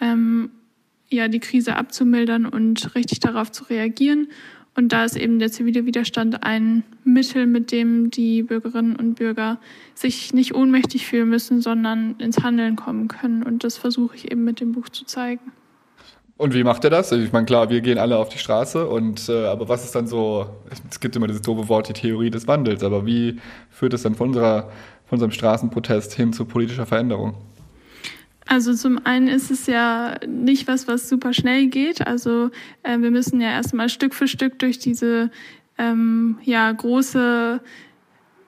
ähm, 0.00 0.50
ja 1.08 1.28
die 1.28 1.40
Krise 1.40 1.76
abzumildern 1.76 2.46
und 2.46 2.94
richtig 2.94 3.20
darauf 3.20 3.52
zu 3.52 3.64
reagieren. 3.64 4.28
Und 4.76 4.92
da 4.92 5.04
ist 5.04 5.16
eben 5.16 5.38
der 5.38 5.52
zivile 5.52 5.86
Widerstand 5.86 6.42
ein 6.42 6.82
Mittel, 7.04 7.46
mit 7.46 7.70
dem 7.70 8.10
die 8.10 8.42
Bürgerinnen 8.42 8.96
und 8.96 9.14
Bürger 9.14 9.60
sich 9.94 10.34
nicht 10.34 10.54
ohnmächtig 10.54 11.06
fühlen 11.06 11.28
müssen, 11.28 11.60
sondern 11.60 12.16
ins 12.18 12.38
Handeln 12.38 12.74
kommen 12.74 13.06
können. 13.06 13.44
Und 13.44 13.62
das 13.62 13.76
versuche 13.76 14.16
ich 14.16 14.32
eben 14.32 14.42
mit 14.42 14.58
dem 14.58 14.72
Buch 14.72 14.88
zu 14.88 15.04
zeigen. 15.04 15.52
Und 16.36 16.52
wie 16.52 16.64
macht 16.64 16.82
er 16.82 16.90
das? 16.90 17.12
Ich 17.12 17.32
meine, 17.32 17.46
klar, 17.46 17.70
wir 17.70 17.80
gehen 17.80 17.96
alle 17.96 18.16
auf 18.18 18.28
die 18.28 18.38
Straße 18.38 18.88
und 18.88 19.28
äh, 19.28 19.46
aber 19.46 19.68
was 19.68 19.84
ist 19.84 19.94
dann 19.94 20.08
so, 20.08 20.46
es 20.90 20.98
gibt 20.98 21.14
immer 21.14 21.28
dieses 21.28 21.42
doofe 21.42 21.68
Wort, 21.68 21.88
die 21.88 21.92
Theorie 21.92 22.30
des 22.30 22.48
Wandels, 22.48 22.82
aber 22.82 23.06
wie 23.06 23.40
führt 23.70 23.94
es 23.94 24.02
dann 24.02 24.16
von 24.16 24.28
unserer, 24.28 24.62
von 25.06 25.16
unserem 25.16 25.30
Straßenprotest 25.30 26.12
hin 26.14 26.32
zu 26.32 26.44
politischer 26.44 26.86
Veränderung? 26.86 27.34
Also 28.46 28.74
zum 28.74 29.00
einen 29.06 29.28
ist 29.28 29.50
es 29.50 29.66
ja 29.66 30.16
nicht 30.26 30.66
was, 30.66 30.88
was 30.88 31.08
super 31.08 31.32
schnell 31.32 31.68
geht. 31.68 32.06
Also 32.06 32.50
äh, 32.82 32.98
wir 32.98 33.10
müssen 33.10 33.40
ja 33.40 33.50
erstmal 33.50 33.88
Stück 33.88 34.12
für 34.12 34.28
Stück 34.28 34.58
durch 34.58 34.78
diese 34.78 35.30
ähm, 35.78 36.38
ja 36.42 36.70
große 36.70 37.60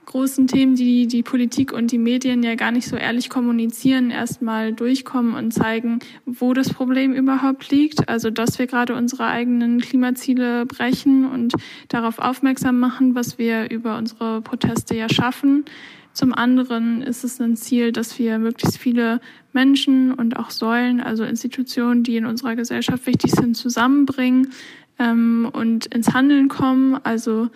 großen 0.07 0.47
Themen, 0.47 0.77
die 0.77 1.07
die 1.07 1.23
Politik 1.23 1.73
und 1.73 1.93
die 1.93 1.99
Medien 1.99 2.43
ja 2.43 2.55
gar 2.55 2.71
nicht 2.71 2.89
so 2.89 2.97
ehrlich 2.97 3.29
kommunizieren, 3.29 4.11
erstmal 4.11 4.73
durchkommen 4.73 5.35
und 5.35 5.53
zeigen, 5.53 5.99
wo 6.25 6.55
das 6.55 6.73
Problem 6.73 7.13
überhaupt 7.13 7.71
liegt. 7.71 8.09
Also, 8.09 8.31
dass 8.31 8.59
wir 8.59 8.67
gerade 8.67 8.95
unsere 8.95 9.27
eigenen 9.27 9.81
Klimaziele 9.81 10.65
brechen 10.65 11.27
und 11.27 11.55
darauf 11.89 12.19
aufmerksam 12.19 12.79
machen, 12.79 13.15
was 13.15 13.37
wir 13.39 13.71
über 13.71 13.99
unsere 13.99 14.41
Proteste 14.41 14.97
ja 14.97 15.09
schaffen. 15.09 15.65
Zum 16.13 16.33
anderen 16.33 17.03
ist 17.03 17.25
es 17.25 17.39
ein 17.41 17.57
Ziel, 17.57 17.93
dass 17.93 18.19
wir 18.19 18.39
möglichst 18.39 18.79
viele 18.79 19.21
Menschen 19.53 20.15
und 20.15 20.39
auch 20.39 20.49
Säulen, 20.49 21.03
also 21.03 21.25
Institutionen, 21.25 22.05
die 22.05 22.17
in 22.17 22.25
unserer 22.25 22.57
Gesellschaft 22.57 23.07
wichtig 23.07 23.33
sind, 23.33 23.55
zusammenbringen 23.55 24.53
ähm, 24.99 25.47
und 25.53 25.87
ins 25.87 26.15
Handeln 26.15 26.49
kommen. 26.49 26.99
Also 27.03 27.51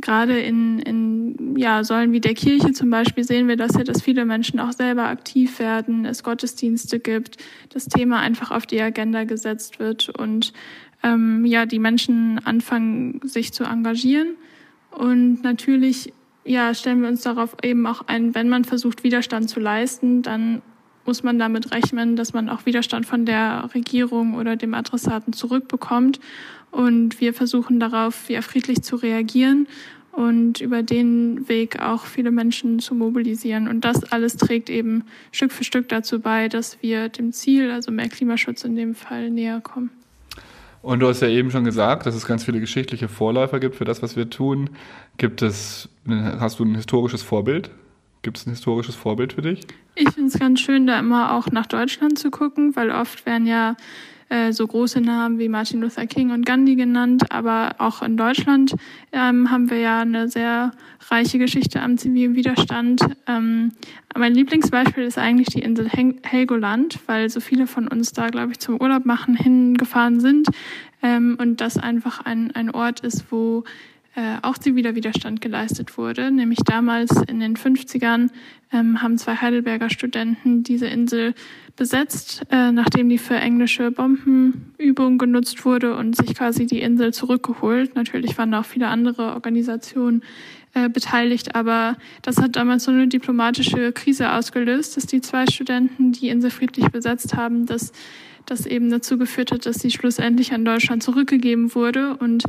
gerade 0.00 0.38
in, 0.38 0.78
in 0.80 1.56
ja, 1.56 1.84
Säulen 1.84 2.12
wie 2.12 2.20
der 2.20 2.34
Kirche 2.34 2.72
zum 2.72 2.90
Beispiel 2.90 3.24
sehen 3.24 3.48
wir 3.48 3.56
das 3.56 3.74
ja, 3.76 3.84
dass 3.84 4.02
viele 4.02 4.24
Menschen 4.24 4.60
auch 4.60 4.72
selber 4.72 5.08
aktiv 5.08 5.58
werden, 5.58 6.04
es 6.04 6.22
Gottesdienste 6.22 7.00
gibt, 7.00 7.36
das 7.70 7.86
Thema 7.86 8.20
einfach 8.20 8.50
auf 8.50 8.66
die 8.66 8.80
Agenda 8.80 9.24
gesetzt 9.24 9.78
wird 9.78 10.08
und 10.08 10.52
ähm, 11.02 11.44
ja, 11.44 11.66
die 11.66 11.78
Menschen 11.78 12.40
anfangen, 12.44 13.20
sich 13.24 13.52
zu 13.52 13.64
engagieren. 13.64 14.36
Und 14.90 15.42
natürlich 15.42 16.12
ja, 16.44 16.74
stellen 16.74 17.02
wir 17.02 17.08
uns 17.08 17.22
darauf 17.22 17.56
eben 17.62 17.86
auch 17.86 18.02
ein, 18.06 18.34
wenn 18.34 18.48
man 18.48 18.64
versucht, 18.64 19.04
Widerstand 19.04 19.48
zu 19.48 19.60
leisten, 19.60 20.22
dann 20.22 20.62
muss 21.10 21.24
man 21.24 21.40
damit 21.40 21.72
rechnen, 21.72 22.14
dass 22.14 22.34
man 22.34 22.48
auch 22.48 22.66
Widerstand 22.66 23.04
von 23.04 23.26
der 23.26 23.68
Regierung 23.74 24.36
oder 24.36 24.54
dem 24.54 24.74
Adressaten 24.74 25.32
zurückbekommt. 25.32 26.20
Und 26.70 27.20
wir 27.20 27.34
versuchen 27.34 27.80
darauf 27.80 28.30
ja 28.30 28.42
friedlich 28.42 28.82
zu 28.82 28.94
reagieren 28.94 29.66
und 30.12 30.60
über 30.60 30.84
den 30.84 31.48
Weg 31.48 31.80
auch 31.80 32.04
viele 32.04 32.30
Menschen 32.30 32.78
zu 32.78 32.94
mobilisieren. 32.94 33.66
Und 33.66 33.84
das 33.84 34.04
alles 34.12 34.36
trägt 34.36 34.70
eben 34.70 35.02
Stück 35.32 35.50
für 35.50 35.64
Stück 35.64 35.88
dazu 35.88 36.20
bei, 36.20 36.48
dass 36.48 36.80
wir 36.80 37.08
dem 37.08 37.32
Ziel, 37.32 37.72
also 37.72 37.90
mehr 37.90 38.08
Klimaschutz 38.08 38.62
in 38.62 38.76
dem 38.76 38.94
Fall, 38.94 39.30
näher 39.30 39.60
kommen. 39.60 39.90
Und 40.80 41.00
du 41.00 41.08
hast 41.08 41.22
ja 41.22 41.28
eben 41.28 41.50
schon 41.50 41.64
gesagt, 41.64 42.06
dass 42.06 42.14
es 42.14 42.24
ganz 42.24 42.44
viele 42.44 42.60
geschichtliche 42.60 43.08
Vorläufer 43.08 43.58
gibt 43.58 43.74
für 43.74 43.84
das, 43.84 44.00
was 44.00 44.14
wir 44.14 44.30
tun. 44.30 44.70
Gibt 45.18 45.42
es, 45.42 45.88
hast 46.06 46.60
du 46.60 46.64
ein 46.64 46.76
historisches 46.76 47.22
Vorbild? 47.22 47.72
Gibt 48.22 48.36
es 48.36 48.46
ein 48.46 48.50
historisches 48.50 48.94
Vorbild 48.94 49.32
für 49.32 49.42
dich? 49.42 49.60
Ich 49.94 50.10
finde 50.10 50.28
es 50.28 50.38
ganz 50.38 50.60
schön, 50.60 50.86
da 50.86 50.98
immer 50.98 51.32
auch 51.32 51.50
nach 51.50 51.66
Deutschland 51.66 52.18
zu 52.18 52.30
gucken, 52.30 52.76
weil 52.76 52.90
oft 52.90 53.24
werden 53.24 53.46
ja 53.46 53.76
äh, 54.30 54.52
so 54.52 54.66
große 54.66 55.00
Namen 55.00 55.38
wie 55.38 55.48
Martin 55.48 55.80
Luther 55.80 56.06
King 56.06 56.30
und 56.30 56.46
Gandhi 56.46 56.76
genannt, 56.76 57.32
aber 57.32 57.74
auch 57.78 58.00
in 58.00 58.16
Deutschland 58.16 58.76
ähm, 59.10 59.50
haben 59.50 59.70
wir 59.70 59.78
ja 59.78 60.00
eine 60.00 60.28
sehr 60.28 60.70
reiche 61.08 61.38
Geschichte 61.38 61.80
am 61.80 61.98
zivilen 61.98 62.36
Widerstand. 62.36 63.02
Ähm, 63.26 63.72
mein 64.16 64.34
Lieblingsbeispiel 64.34 65.04
ist 65.04 65.18
eigentlich 65.18 65.48
die 65.48 65.62
Insel 65.62 65.88
Helgoland, 66.22 67.00
weil 67.06 67.28
so 67.28 67.40
viele 67.40 67.66
von 67.66 67.88
uns 67.88 68.12
da, 68.12 68.28
glaube 68.28 68.52
ich, 68.52 68.60
zum 68.60 68.80
Urlaub 68.80 69.04
machen 69.04 69.34
hingefahren 69.34 70.20
sind 70.20 70.48
ähm, 71.02 71.36
und 71.40 71.60
das 71.60 71.76
einfach 71.76 72.24
ein, 72.24 72.52
ein 72.52 72.70
Ort 72.70 73.00
ist, 73.00 73.32
wo 73.32 73.64
äh, 74.16 74.38
auch 74.42 74.58
ziviler 74.58 74.94
Widerstand 74.96 75.40
geleistet 75.40 75.96
wurde. 75.96 76.32
Nämlich 76.32 76.58
damals 76.64 77.10
in 77.28 77.38
den 77.38 77.56
50ern 77.56 78.30
ähm, 78.72 79.02
haben 79.02 79.18
zwei 79.18 79.36
Heidelberger 79.36 79.88
Studenten 79.88 80.64
diese 80.64 80.86
Insel 80.86 81.34
besetzt, 81.76 82.42
äh, 82.50 82.72
nachdem 82.72 83.08
die 83.08 83.18
für 83.18 83.36
englische 83.36 83.92
Bombenübungen 83.92 85.16
genutzt 85.16 85.64
wurde 85.64 85.96
und 85.96 86.16
sich 86.16 86.34
quasi 86.34 86.66
die 86.66 86.80
Insel 86.80 87.14
zurückgeholt. 87.14 87.94
Natürlich 87.94 88.36
waren 88.36 88.50
da 88.50 88.60
auch 88.60 88.64
viele 88.64 88.88
andere 88.88 89.32
Organisationen 89.32 90.22
äh, 90.74 90.88
beteiligt, 90.88 91.54
aber 91.54 91.96
das 92.22 92.38
hat 92.38 92.56
damals 92.56 92.84
so 92.84 92.90
eine 92.90 93.06
diplomatische 93.06 93.92
Krise 93.92 94.32
ausgelöst, 94.32 94.96
dass 94.96 95.06
die 95.06 95.20
zwei 95.20 95.46
Studenten 95.46 96.12
die 96.12 96.28
Insel 96.28 96.50
friedlich 96.50 96.88
besetzt 96.88 97.36
haben, 97.36 97.66
dass 97.66 97.92
das 98.46 98.66
eben 98.66 98.90
dazu 98.90 99.18
geführt 99.18 99.52
hat, 99.52 99.66
dass 99.66 99.76
sie 99.76 99.90
schlussendlich 99.90 100.52
an 100.52 100.64
Deutschland 100.64 101.02
zurückgegeben 101.02 101.74
wurde 101.74 102.16
und 102.16 102.44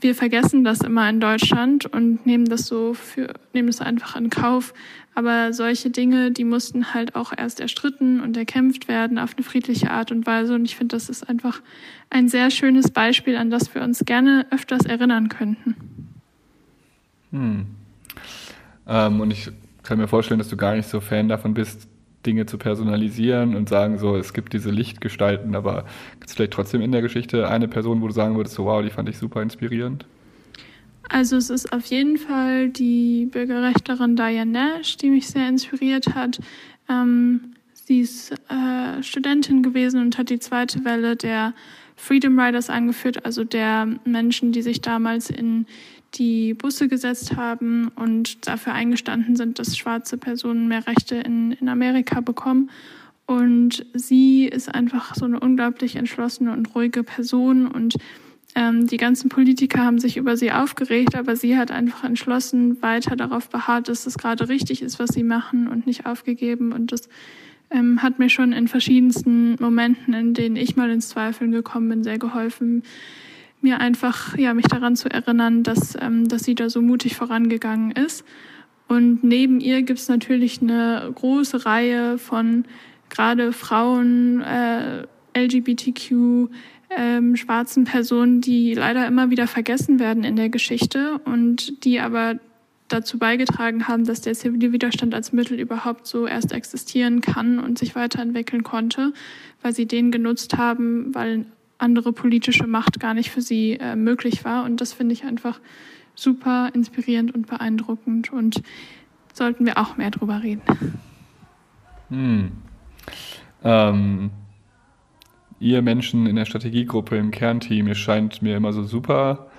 wir 0.00 0.14
vergessen 0.14 0.64
das 0.64 0.80
immer 0.80 1.08
in 1.08 1.20
Deutschland 1.20 1.86
und 1.86 2.26
nehmen 2.26 2.44
das 2.46 2.66
so 2.66 2.94
für, 2.94 3.34
nehmen 3.52 3.68
es 3.68 3.80
einfach 3.80 4.16
in 4.16 4.30
Kauf. 4.30 4.74
Aber 5.14 5.54
solche 5.54 5.90
Dinge, 5.90 6.30
die 6.30 6.44
mussten 6.44 6.92
halt 6.92 7.14
auch 7.14 7.32
erst 7.36 7.60
erstritten 7.60 8.20
und 8.20 8.36
erkämpft 8.36 8.88
werden 8.88 9.18
auf 9.18 9.34
eine 9.34 9.44
friedliche 9.44 9.90
Art 9.90 10.12
und 10.12 10.26
Weise. 10.26 10.54
Und 10.54 10.66
ich 10.66 10.76
finde, 10.76 10.94
das 10.94 11.08
ist 11.08 11.28
einfach 11.28 11.62
ein 12.10 12.28
sehr 12.28 12.50
schönes 12.50 12.90
Beispiel, 12.90 13.36
an 13.36 13.50
das 13.50 13.74
wir 13.74 13.82
uns 13.82 14.04
gerne 14.04 14.46
öfters 14.50 14.84
erinnern 14.84 15.30
könnten. 15.30 15.74
Hm. 17.32 17.66
Ähm, 18.86 19.20
und 19.20 19.30
ich 19.30 19.50
kann 19.82 19.98
mir 19.98 20.08
vorstellen, 20.08 20.38
dass 20.38 20.48
du 20.48 20.56
gar 20.56 20.74
nicht 20.74 20.88
so 20.88 21.00
Fan 21.00 21.28
davon 21.28 21.54
bist, 21.54 21.88
Dinge 22.26 22.46
zu 22.46 22.58
personalisieren 22.58 23.54
und 23.54 23.68
sagen 23.68 23.98
so, 23.98 24.16
es 24.16 24.32
gibt 24.32 24.52
diese 24.52 24.70
Lichtgestalten, 24.70 25.54
aber 25.54 25.84
gibt 26.14 26.26
es 26.26 26.34
vielleicht 26.34 26.52
trotzdem 26.52 26.80
in 26.80 26.92
der 26.92 27.02
Geschichte 27.02 27.48
eine 27.48 27.68
Person, 27.68 28.02
wo 28.02 28.08
du 28.08 28.12
sagen 28.12 28.36
würdest, 28.36 28.56
so 28.56 28.64
wow, 28.64 28.82
die 28.82 28.90
fand 28.90 29.08
ich 29.08 29.18
super 29.18 29.40
inspirierend? 29.42 30.04
Also 31.08 31.36
es 31.36 31.50
ist 31.50 31.72
auf 31.72 31.86
jeden 31.86 32.16
Fall 32.16 32.68
die 32.68 33.26
Bürgerrechtlerin 33.26 34.16
Diane 34.16 34.50
Nash, 34.50 34.96
die 34.96 35.10
mich 35.10 35.28
sehr 35.28 35.48
inspiriert 35.48 36.14
hat. 36.14 36.40
Ähm, 36.88 37.54
sie 37.72 38.00
ist 38.00 38.32
äh, 38.32 39.02
Studentin 39.02 39.62
gewesen 39.62 40.00
und 40.00 40.18
hat 40.18 40.30
die 40.30 40.40
zweite 40.40 40.84
Welle 40.84 41.14
der 41.14 41.54
Freedom 41.96 42.38
Riders 42.38 42.68
angeführt, 42.68 43.24
also 43.24 43.42
der 43.42 43.88
Menschen, 44.04 44.52
die 44.52 44.60
sich 44.60 44.82
damals 44.82 45.30
in 45.30 45.66
die 46.16 46.54
Busse 46.54 46.88
gesetzt 46.88 47.36
haben 47.36 47.88
und 47.96 48.46
dafür 48.46 48.72
eingestanden 48.72 49.36
sind, 49.36 49.58
dass 49.58 49.76
schwarze 49.76 50.18
Personen 50.18 50.68
mehr 50.68 50.86
Rechte 50.86 51.16
in, 51.16 51.52
in 51.52 51.68
Amerika 51.68 52.20
bekommen. 52.20 52.70
Und 53.26 53.84
sie 53.92 54.46
ist 54.46 54.72
einfach 54.72 55.14
so 55.14 55.24
eine 55.24 55.40
unglaublich 55.40 55.96
entschlossene 55.96 56.52
und 56.52 56.74
ruhige 56.74 57.02
Person 57.02 57.66
und 57.66 57.96
ähm, 58.56 58.86
die 58.86 58.96
ganzen 58.96 59.28
Politiker 59.28 59.84
haben 59.84 59.98
sich 59.98 60.16
über 60.16 60.36
sie 60.38 60.50
aufgeregt, 60.50 61.14
aber 61.14 61.36
sie 61.36 61.58
hat 61.58 61.70
einfach 61.70 62.04
entschlossen 62.04 62.80
weiter 62.80 63.14
darauf 63.14 63.50
beharrt, 63.50 63.88
dass 63.88 64.06
es 64.06 64.16
gerade 64.16 64.48
richtig 64.48 64.80
ist, 64.80 64.98
was 64.98 65.10
sie 65.10 65.24
machen 65.24 65.68
und 65.68 65.86
nicht 65.86 66.06
aufgegeben. 66.06 66.72
Und 66.72 66.90
das 66.90 67.10
ähm, 67.70 68.02
hat 68.02 68.18
mir 68.18 68.30
schon 68.30 68.54
in 68.54 68.66
verschiedensten 68.66 69.56
Momenten, 69.60 70.14
in 70.14 70.32
denen 70.32 70.56
ich 70.56 70.74
mal 70.74 70.90
ins 70.90 71.10
Zweifeln 71.10 71.50
gekommen 71.50 71.90
bin, 71.90 72.02
sehr 72.02 72.18
geholfen, 72.18 72.82
mir 73.60 73.80
einfach, 73.80 74.36
ja, 74.36 74.54
mich 74.54 74.66
daran 74.66 74.96
zu 74.96 75.10
erinnern, 75.10 75.62
dass, 75.62 75.96
ähm, 76.00 76.28
dass 76.28 76.44
sie 76.44 76.54
da 76.54 76.70
so 76.70 76.82
mutig 76.82 77.16
vorangegangen 77.16 77.92
ist. 77.92 78.24
Und 78.88 79.24
neben 79.24 79.60
ihr 79.60 79.82
gibt 79.82 79.98
es 79.98 80.08
natürlich 80.08 80.62
eine 80.62 81.10
große 81.14 81.66
Reihe 81.66 82.18
von 82.18 82.64
gerade 83.08 83.52
Frauen, 83.52 84.42
äh, 84.42 85.06
LGBTQ, 85.36 86.48
ähm, 86.90 87.36
schwarzen 87.36 87.84
Personen, 87.84 88.40
die 88.40 88.74
leider 88.74 89.06
immer 89.06 89.30
wieder 89.30 89.46
vergessen 89.46 89.98
werden 89.98 90.24
in 90.24 90.36
der 90.36 90.48
Geschichte 90.48 91.18
und 91.24 91.84
die 91.84 92.00
aber 92.00 92.38
dazu 92.88 93.18
beigetragen 93.18 93.88
haben, 93.88 94.04
dass 94.04 94.20
der 94.20 94.34
zivile 94.34 94.72
Widerstand 94.72 95.14
als 95.14 95.32
Mittel 95.32 95.58
überhaupt 95.58 96.06
so 96.06 96.26
erst 96.26 96.52
existieren 96.52 97.20
kann 97.20 97.58
und 97.58 97.78
sich 97.78 97.96
weiterentwickeln 97.96 98.62
konnte, 98.62 99.12
weil 99.62 99.74
sie 99.74 99.86
den 99.86 100.12
genutzt 100.12 100.56
haben, 100.56 101.12
weil 101.12 101.46
andere 101.78 102.12
politische 102.12 102.66
Macht 102.66 103.00
gar 103.00 103.14
nicht 103.14 103.30
für 103.30 103.42
sie 103.42 103.78
äh, 103.80 103.96
möglich 103.96 104.44
war. 104.44 104.64
Und 104.64 104.80
das 104.80 104.92
finde 104.92 105.12
ich 105.12 105.24
einfach 105.24 105.60
super 106.14 106.70
inspirierend 106.72 107.34
und 107.34 107.46
beeindruckend. 107.46 108.32
Und 108.32 108.62
sollten 109.32 109.66
wir 109.66 109.78
auch 109.78 109.96
mehr 109.96 110.10
drüber 110.10 110.42
reden. 110.42 110.62
Hm. 112.08 112.52
Ähm, 113.62 114.30
ihr 115.58 115.82
Menschen 115.82 116.26
in 116.26 116.36
der 116.36 116.44
Strategiegruppe 116.44 117.16
im 117.16 117.30
Kernteam, 117.30 117.88
ihr 117.88 117.94
scheint 117.94 118.42
mir 118.42 118.56
immer 118.56 118.72
so 118.72 118.82
super 118.82 119.50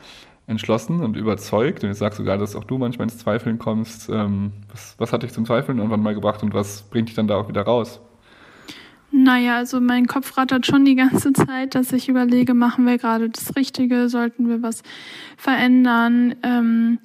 entschlossen 0.48 1.02
und 1.02 1.18
überzeugt. 1.18 1.84
Und 1.84 1.92
ich 1.92 1.98
sage 1.98 2.16
sogar, 2.16 2.38
dass 2.38 2.56
auch 2.56 2.64
du 2.64 2.78
manchmal 2.78 3.08
ins 3.08 3.18
Zweifeln 3.18 3.60
kommst. 3.60 4.10
Ähm, 4.10 4.54
was, 4.72 4.96
was 4.98 5.14
hat 5.14 5.24
dich 5.24 5.34
zum 5.34 5.46
Zweifeln 5.46 5.78
irgendwann 5.78 6.02
mal 6.02 6.16
gebracht 6.16 6.42
und 6.42 6.54
was 6.54 6.84
bringt 6.84 7.10
dich 7.10 7.16
dann 7.16 7.28
da 7.28 7.36
auch 7.36 7.50
wieder 7.50 7.64
raus? 7.64 8.02
Naja, 9.12 9.58
also 9.58 9.80
mein 9.80 10.06
Kopf 10.06 10.38
rattert 10.38 10.66
schon 10.66 10.84
die 10.84 10.96
ganze 10.96 11.32
Zeit, 11.34 11.76
dass 11.76 11.94
ich 11.94 12.10
überlege, 12.10 12.54
machen 12.54 12.86
wir 12.86 12.98
gerade 12.98 13.30
das 13.30 13.56
Richtige, 13.56 14.10
sollten 14.10 14.50
wir 14.50 14.62
was 14.62 14.84
verändern. 15.38 16.36
Ähm, 16.44 17.00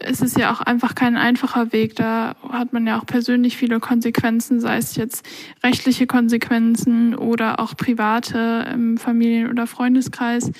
es 0.00 0.20
ist 0.20 0.38
ja 0.38 0.52
auch 0.52 0.60
einfach 0.60 0.94
kein 0.94 1.16
einfacher 1.16 1.72
Weg. 1.72 1.96
Da 1.96 2.34
hat 2.48 2.72
man 2.72 2.86
ja 2.86 2.98
auch 2.98 3.06
persönlich 3.06 3.56
viele 3.56 3.80
Konsequenzen, 3.80 4.60
sei 4.60 4.76
es 4.76 4.96
jetzt 4.96 5.24
rechtliche 5.62 6.06
Konsequenzen 6.06 7.14
oder 7.14 7.60
auch 7.60 7.76
private 7.76 8.66
im 8.72 8.98
Familien- 8.98 9.50
oder 9.50 9.66
Freundeskreis. 9.66 10.50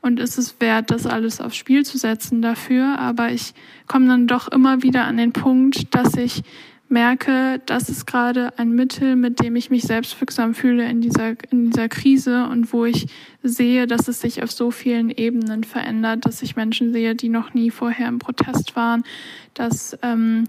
Und 0.00 0.18
ist 0.18 0.36
es 0.36 0.60
wert, 0.60 0.90
das 0.90 1.06
alles 1.06 1.40
aufs 1.40 1.56
Spiel 1.56 1.84
zu 1.84 1.96
setzen 1.96 2.42
dafür. 2.42 2.98
Aber 2.98 3.30
ich 3.30 3.54
komme 3.86 4.08
dann 4.08 4.26
doch 4.26 4.48
immer 4.48 4.82
wieder 4.82 5.04
an 5.04 5.16
den 5.16 5.32
Punkt, 5.32 5.94
dass 5.94 6.16
ich 6.16 6.42
merke, 6.92 7.60
das 7.66 7.88
ist 7.88 8.06
gerade 8.06 8.56
ein 8.58 8.72
Mittel, 8.72 9.16
mit 9.16 9.42
dem 9.42 9.56
ich 9.56 9.70
mich 9.70 9.82
selbstwirksam 9.82 10.54
fühle 10.54 10.88
in 10.88 11.00
dieser, 11.00 11.34
in 11.50 11.70
dieser 11.70 11.88
Krise 11.88 12.46
und 12.46 12.72
wo 12.72 12.84
ich 12.84 13.06
sehe, 13.42 13.88
dass 13.88 14.06
es 14.06 14.20
sich 14.20 14.42
auf 14.42 14.52
so 14.52 14.70
vielen 14.70 15.10
Ebenen 15.10 15.64
verändert, 15.64 16.24
dass 16.26 16.42
ich 16.42 16.54
Menschen 16.54 16.92
sehe, 16.92 17.16
die 17.16 17.28
noch 17.28 17.54
nie 17.54 17.70
vorher 17.70 18.06
im 18.06 18.20
Protest 18.20 18.76
waren, 18.76 19.02
dass 19.54 19.98
ähm, 20.02 20.44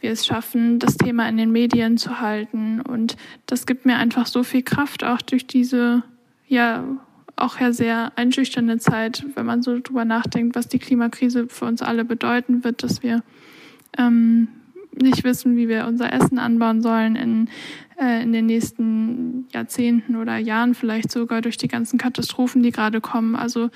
wir 0.00 0.12
es 0.12 0.24
schaffen, 0.24 0.78
das 0.78 0.96
Thema 0.96 1.28
in 1.28 1.36
den 1.36 1.50
Medien 1.50 1.96
zu 1.96 2.20
halten. 2.20 2.80
Und 2.80 3.16
das 3.46 3.66
gibt 3.66 3.86
mir 3.86 3.96
einfach 3.96 4.26
so 4.26 4.44
viel 4.44 4.62
Kraft, 4.62 5.02
auch 5.02 5.22
durch 5.22 5.46
diese, 5.46 6.04
ja, 6.46 6.84
auch 7.36 7.58
ja 7.58 7.72
sehr 7.72 8.12
einschüchternde 8.16 8.78
Zeit, 8.78 9.24
wenn 9.34 9.46
man 9.46 9.62
so 9.62 9.80
drüber 9.80 10.04
nachdenkt, 10.04 10.56
was 10.56 10.68
die 10.68 10.78
Klimakrise 10.78 11.48
für 11.48 11.64
uns 11.64 11.82
alle 11.82 12.04
bedeuten 12.04 12.64
wird, 12.64 12.82
dass 12.82 13.02
wir 13.02 13.22
ähm, 13.98 14.48
nicht 15.02 15.24
wissen, 15.24 15.56
wie 15.56 15.68
wir 15.68 15.86
unser 15.86 16.12
Essen 16.12 16.38
anbauen 16.38 16.82
sollen 16.82 17.16
in, 17.16 17.48
äh, 18.00 18.22
in 18.22 18.32
den 18.32 18.46
nächsten 18.46 19.46
Jahrzehnten 19.52 20.16
oder 20.16 20.36
Jahren, 20.38 20.74
vielleicht 20.74 21.10
sogar 21.10 21.42
durch 21.42 21.56
die 21.56 21.68
ganzen 21.68 21.98
Katastrophen, 21.98 22.62
die 22.62 22.72
gerade 22.72 23.00
kommen. 23.00 23.36
Also 23.36 23.70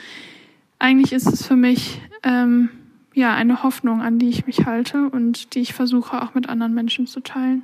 eigentlich 0.78 1.12
ist 1.12 1.26
es 1.26 1.46
für 1.46 1.56
mich 1.56 2.00
ähm, 2.22 2.70
ja 3.14 3.34
eine 3.34 3.62
Hoffnung, 3.62 4.00
an 4.00 4.18
die 4.18 4.28
ich 4.28 4.46
mich 4.46 4.66
halte 4.66 5.08
und 5.10 5.54
die 5.54 5.60
ich 5.60 5.74
versuche 5.74 6.22
auch 6.22 6.34
mit 6.34 6.48
anderen 6.48 6.74
Menschen 6.74 7.06
zu 7.06 7.20
teilen. 7.20 7.62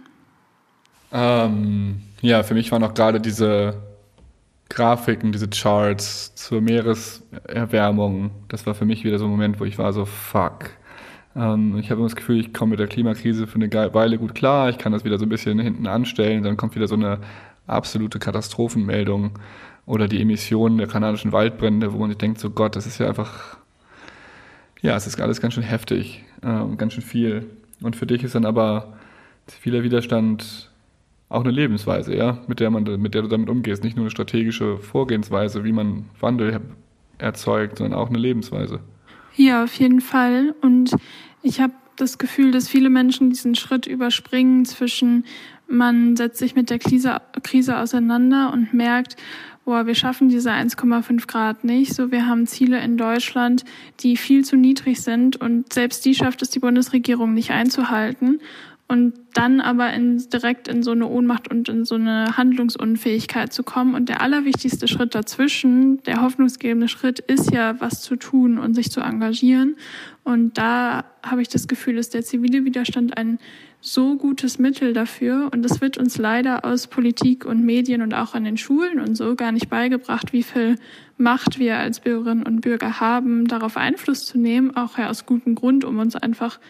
Ähm, 1.13 2.01
ja, 2.21 2.43
für 2.43 2.55
mich 2.55 2.73
waren 2.73 2.83
auch 2.83 2.95
gerade 2.95 3.21
diese 3.21 3.81
Grafiken, 4.69 5.31
diese 5.31 5.49
Charts 5.49 6.35
zur 6.35 6.61
Meereserwärmung, 6.61 8.31
das 8.49 8.67
war 8.67 8.75
für 8.75 8.85
mich 8.85 9.05
wieder 9.05 9.19
so 9.19 9.27
ein 9.27 9.31
Moment, 9.31 9.61
wo 9.61 9.65
ich 9.65 9.79
war 9.79 9.93
so, 9.93 10.05
fuck 10.05 10.71
ähm, 11.37 11.79
ich 11.79 11.91
habe 11.91 12.01
immer 12.01 12.09
das 12.09 12.17
Gefühl, 12.17 12.41
ich 12.41 12.53
komme 12.55 12.71
mit 12.71 12.81
der 12.81 12.87
Klimakrise 12.87 13.47
für 13.47 13.57
eine 13.57 13.73
Weile 13.95 14.19
gut 14.19 14.35
klar. 14.35 14.71
Ich 14.71 14.79
kann 14.79 14.93
das 14.93 15.05
wieder 15.05 15.19
so 15.19 15.27
ein 15.27 15.29
bisschen 15.29 15.59
hinten 15.59 15.87
anstellen. 15.87 16.43
Dann 16.43 16.57
kommt 16.57 16.75
wieder 16.75 16.89
so 16.89 16.95
eine 16.95 17.19
absolute 17.67 18.19
Katastrophenmeldung 18.19 19.33
oder 19.87 20.09
die 20.09 20.21
Emissionen 20.21 20.79
der 20.79 20.87
kanadischen 20.87 21.33
Waldbrände, 21.33 21.93
wo 21.93 21.99
man 21.99 22.11
sich 22.11 22.19
denkt, 22.19 22.39
so 22.41 22.51
Gott, 22.51 22.77
das 22.77 22.87
ist 22.87 22.99
ja 22.99 23.09
einfach, 23.09 23.59
ja, 24.83 24.97
es 24.97 25.07
ist 25.07 25.21
alles 25.21 25.41
ganz 25.41 25.55
schön 25.55 25.63
heftig 25.63 26.25
ähm, 26.43 26.77
ganz 26.77 26.95
schön 26.95 27.03
viel. 27.03 27.47
Und 27.83 27.97
für 27.97 28.07
dich 28.07 28.23
ist 28.23 28.35
dann 28.35 28.47
aber 28.47 28.95
ziviler 29.47 29.83
Widerstand 29.83 30.71
auch 31.29 31.43
eine 31.43 31.51
Lebensweise, 31.51 32.15
ja, 32.15 32.39
mit 32.47 32.61
der 32.61 32.71
man, 32.71 32.85
mit 33.01 33.15
der 33.15 33.23
du 33.23 33.29
damit 33.29 33.49
umgehst, 33.49 33.83
nicht 33.83 33.97
nur 33.97 34.05
eine 34.05 34.11
strategische 34.11 34.79
Vorgehensweise, 34.79 35.65
wie 35.65 35.73
man 35.73 36.07
Wandel 36.21 36.61
erzeugt, 37.19 37.79
sondern 37.79 37.99
auch 37.99 38.09
eine 38.09 38.19
Lebensweise. 38.19 38.81
Ja, 39.37 39.65
auf 39.65 39.75
jeden 39.75 40.01
Fall. 40.01 40.55
Und 40.63 40.97
ich 41.43 41.61
habe 41.61 41.75
das 41.97 42.19
Gefühl, 42.19 42.51
dass 42.51 42.69
viele 42.69 42.91
Menschen 42.91 43.31
diesen 43.31 43.55
Schritt 43.55 43.87
überspringen 43.87 44.65
zwischen, 44.65 45.25
man 45.69 46.17
setzt 46.17 46.39
sich 46.39 46.55
mit 46.55 46.71
der 46.71 46.79
Krise, 46.79 47.21
Krise 47.43 47.79
auseinander 47.79 48.53
und 48.53 48.73
merkt, 48.73 49.17
boah, 49.65 49.87
wir 49.87 49.95
schaffen 49.95 50.29
diese 50.29 50.51
1,5 50.51 51.27
Grad 51.27 51.65
nicht. 51.65 51.95
So, 51.95 52.11
wir 52.11 52.27
haben 52.27 52.47
Ziele 52.47 52.81
in 52.81 52.97
Deutschland, 52.97 53.65
die 54.01 54.17
viel 54.17 54.45
zu 54.45 54.57
niedrig 54.57 55.01
sind 55.01 55.37
und 55.37 55.73
selbst 55.73 56.05
die 56.05 56.15
schafft 56.15 56.41
es 56.43 56.51
die 56.51 56.61
Bundesregierung 56.61 57.35
nicht 57.35 57.51
einzuhalten 57.51 58.41
und 58.89 59.15
dann 59.35 59.61
aber 59.61 59.93
in, 59.93 60.19
direkt 60.33 60.69
in 60.69 60.85
so 60.85 60.93
eine 60.93 61.09
Ohnmacht 61.09 61.51
und 61.51 61.69
in 61.69 61.85
so 61.85 61.97
eine 61.97 62.37
Handlungsunfähigkeit 62.37 63.53
zu 63.53 63.65
kommen. 63.65 63.95
Und 63.95 64.09
der 64.09 64.21
allerwichtigste 64.21 64.87
Schritt 64.87 65.15
dazwischen, 65.17 66.03
der 66.05 66.23
hoffnungsgebende 66.23 66.87
Schritt, 66.87 67.19
ist 67.19 67.51
ja, 67.53 67.81
was 67.81 68.01
zu 68.03 68.15
tun 68.15 68.59
und 68.59 68.75
sich 68.75 68.93
zu 68.93 69.01
engagieren. 69.01 69.77
Und 70.23 70.57
da 70.57 71.05
habe 71.25 71.43
ich 71.43 71.49
das 71.49 71.67
Gefühl, 71.67 71.99
ist 71.99 72.15
der 72.15 72.23
zivile 72.23 72.65
Widerstand 72.65 73.19
ein 73.19 73.39
so 73.81 74.17
gutes 74.17 74.61
Mittel 74.61 74.93
dafür. 74.93 75.51
Und 75.53 75.67
es 75.67 75.81
wird 75.81 75.99
uns 75.99 76.17
leider 76.17 76.65
aus 76.65 76.87
Politik 76.87 77.45
und 77.45 77.65
Medien 77.65 78.03
und 78.03 78.15
auch 78.15 78.35
an 78.35 78.45
den 78.45 78.57
Schulen 78.57 79.01
und 79.01 79.17
so 79.17 79.35
gar 79.35 79.51
nicht 79.51 79.69
beigebracht, 79.69 80.33
wie 80.33 80.45
viel 80.45 80.77
Macht 81.19 81.59
wir 81.59 81.77
als 81.77 82.01
Bürgerinnen 82.01 82.45
und 82.45 82.61
Bürger 82.61 83.01
haben, 83.01 83.49
darauf 83.49 83.77
Einfluss 83.77 84.27
zu 84.27 84.39
nehmen, 84.39 84.77
auch 84.77 84.97
ja 84.97 85.11
aus 85.11 85.27
gutem 85.27 85.57
Grund, 85.57 85.85
um 85.85 85.99
uns 85.99 86.15
einfach 86.15 86.61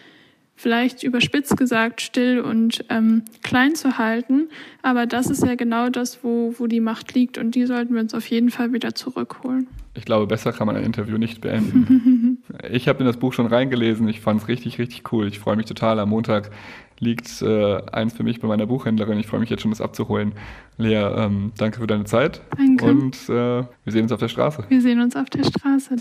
vielleicht 0.56 1.02
überspitzt 1.02 1.56
gesagt 1.56 2.00
still 2.00 2.40
und 2.40 2.84
ähm, 2.88 3.22
klein 3.42 3.74
zu 3.74 3.98
halten. 3.98 4.48
Aber 4.82 5.06
das 5.06 5.28
ist 5.28 5.44
ja 5.44 5.54
genau 5.54 5.90
das, 5.90 6.24
wo, 6.24 6.54
wo 6.58 6.66
die 6.66 6.80
Macht 6.80 7.14
liegt 7.14 7.38
und 7.38 7.54
die 7.54 7.66
sollten 7.66 7.94
wir 7.94 8.00
uns 8.00 8.14
auf 8.14 8.26
jeden 8.26 8.50
Fall 8.50 8.72
wieder 8.72 8.94
zurückholen. 8.94 9.68
Ich 9.94 10.04
glaube, 10.04 10.26
besser 10.26 10.52
kann 10.52 10.66
man 10.66 10.76
ein 10.76 10.84
Interview 10.84 11.16
nicht 11.16 11.40
beenden. 11.40 12.42
ich 12.70 12.88
habe 12.88 13.00
in 13.00 13.06
das 13.06 13.16
Buch 13.16 13.32
schon 13.32 13.46
reingelesen. 13.46 14.08
Ich 14.08 14.20
fand 14.20 14.42
es 14.42 14.48
richtig, 14.48 14.78
richtig 14.78 15.10
cool. 15.12 15.26
Ich 15.26 15.38
freue 15.38 15.56
mich 15.56 15.66
total. 15.66 15.98
Am 16.00 16.10
Montag 16.10 16.50
liegt 16.98 17.42
äh, 17.42 17.82
eins 17.92 18.14
für 18.14 18.22
mich 18.22 18.40
bei 18.40 18.48
meiner 18.48 18.66
Buchhändlerin. 18.66 19.18
Ich 19.18 19.26
freue 19.26 19.40
mich 19.40 19.50
jetzt 19.50 19.62
schon, 19.62 19.70
das 19.70 19.80
abzuholen. 19.80 20.32
Lea, 20.76 20.96
ähm, 20.96 21.52
danke 21.56 21.80
für 21.80 21.86
deine 21.86 22.04
Zeit. 22.04 22.42
Danke. 22.56 22.84
Und 22.84 23.16
äh, 23.28 23.30
wir 23.30 23.66
sehen 23.86 24.02
uns 24.02 24.12
auf 24.12 24.20
der 24.20 24.28
Straße. 24.28 24.64
Wir 24.68 24.80
sehen 24.80 25.00
uns 25.00 25.16
auf 25.16 25.30
der 25.30 25.44
Straße. 25.44 25.96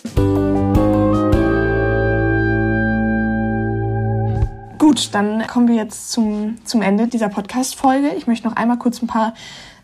Gut, 4.85 5.15
dann 5.15 5.47
kommen 5.47 5.67
wir 5.67 5.73
jetzt 5.73 6.11
zum, 6.11 6.63
zum 6.63 6.83
Ende 6.83 7.07
dieser 7.07 7.27
Podcast-Folge. 7.27 8.09
Ich 8.09 8.27
möchte 8.27 8.47
noch 8.47 8.55
einmal 8.55 8.77
kurz 8.77 9.01
ein 9.01 9.07
paar 9.07 9.33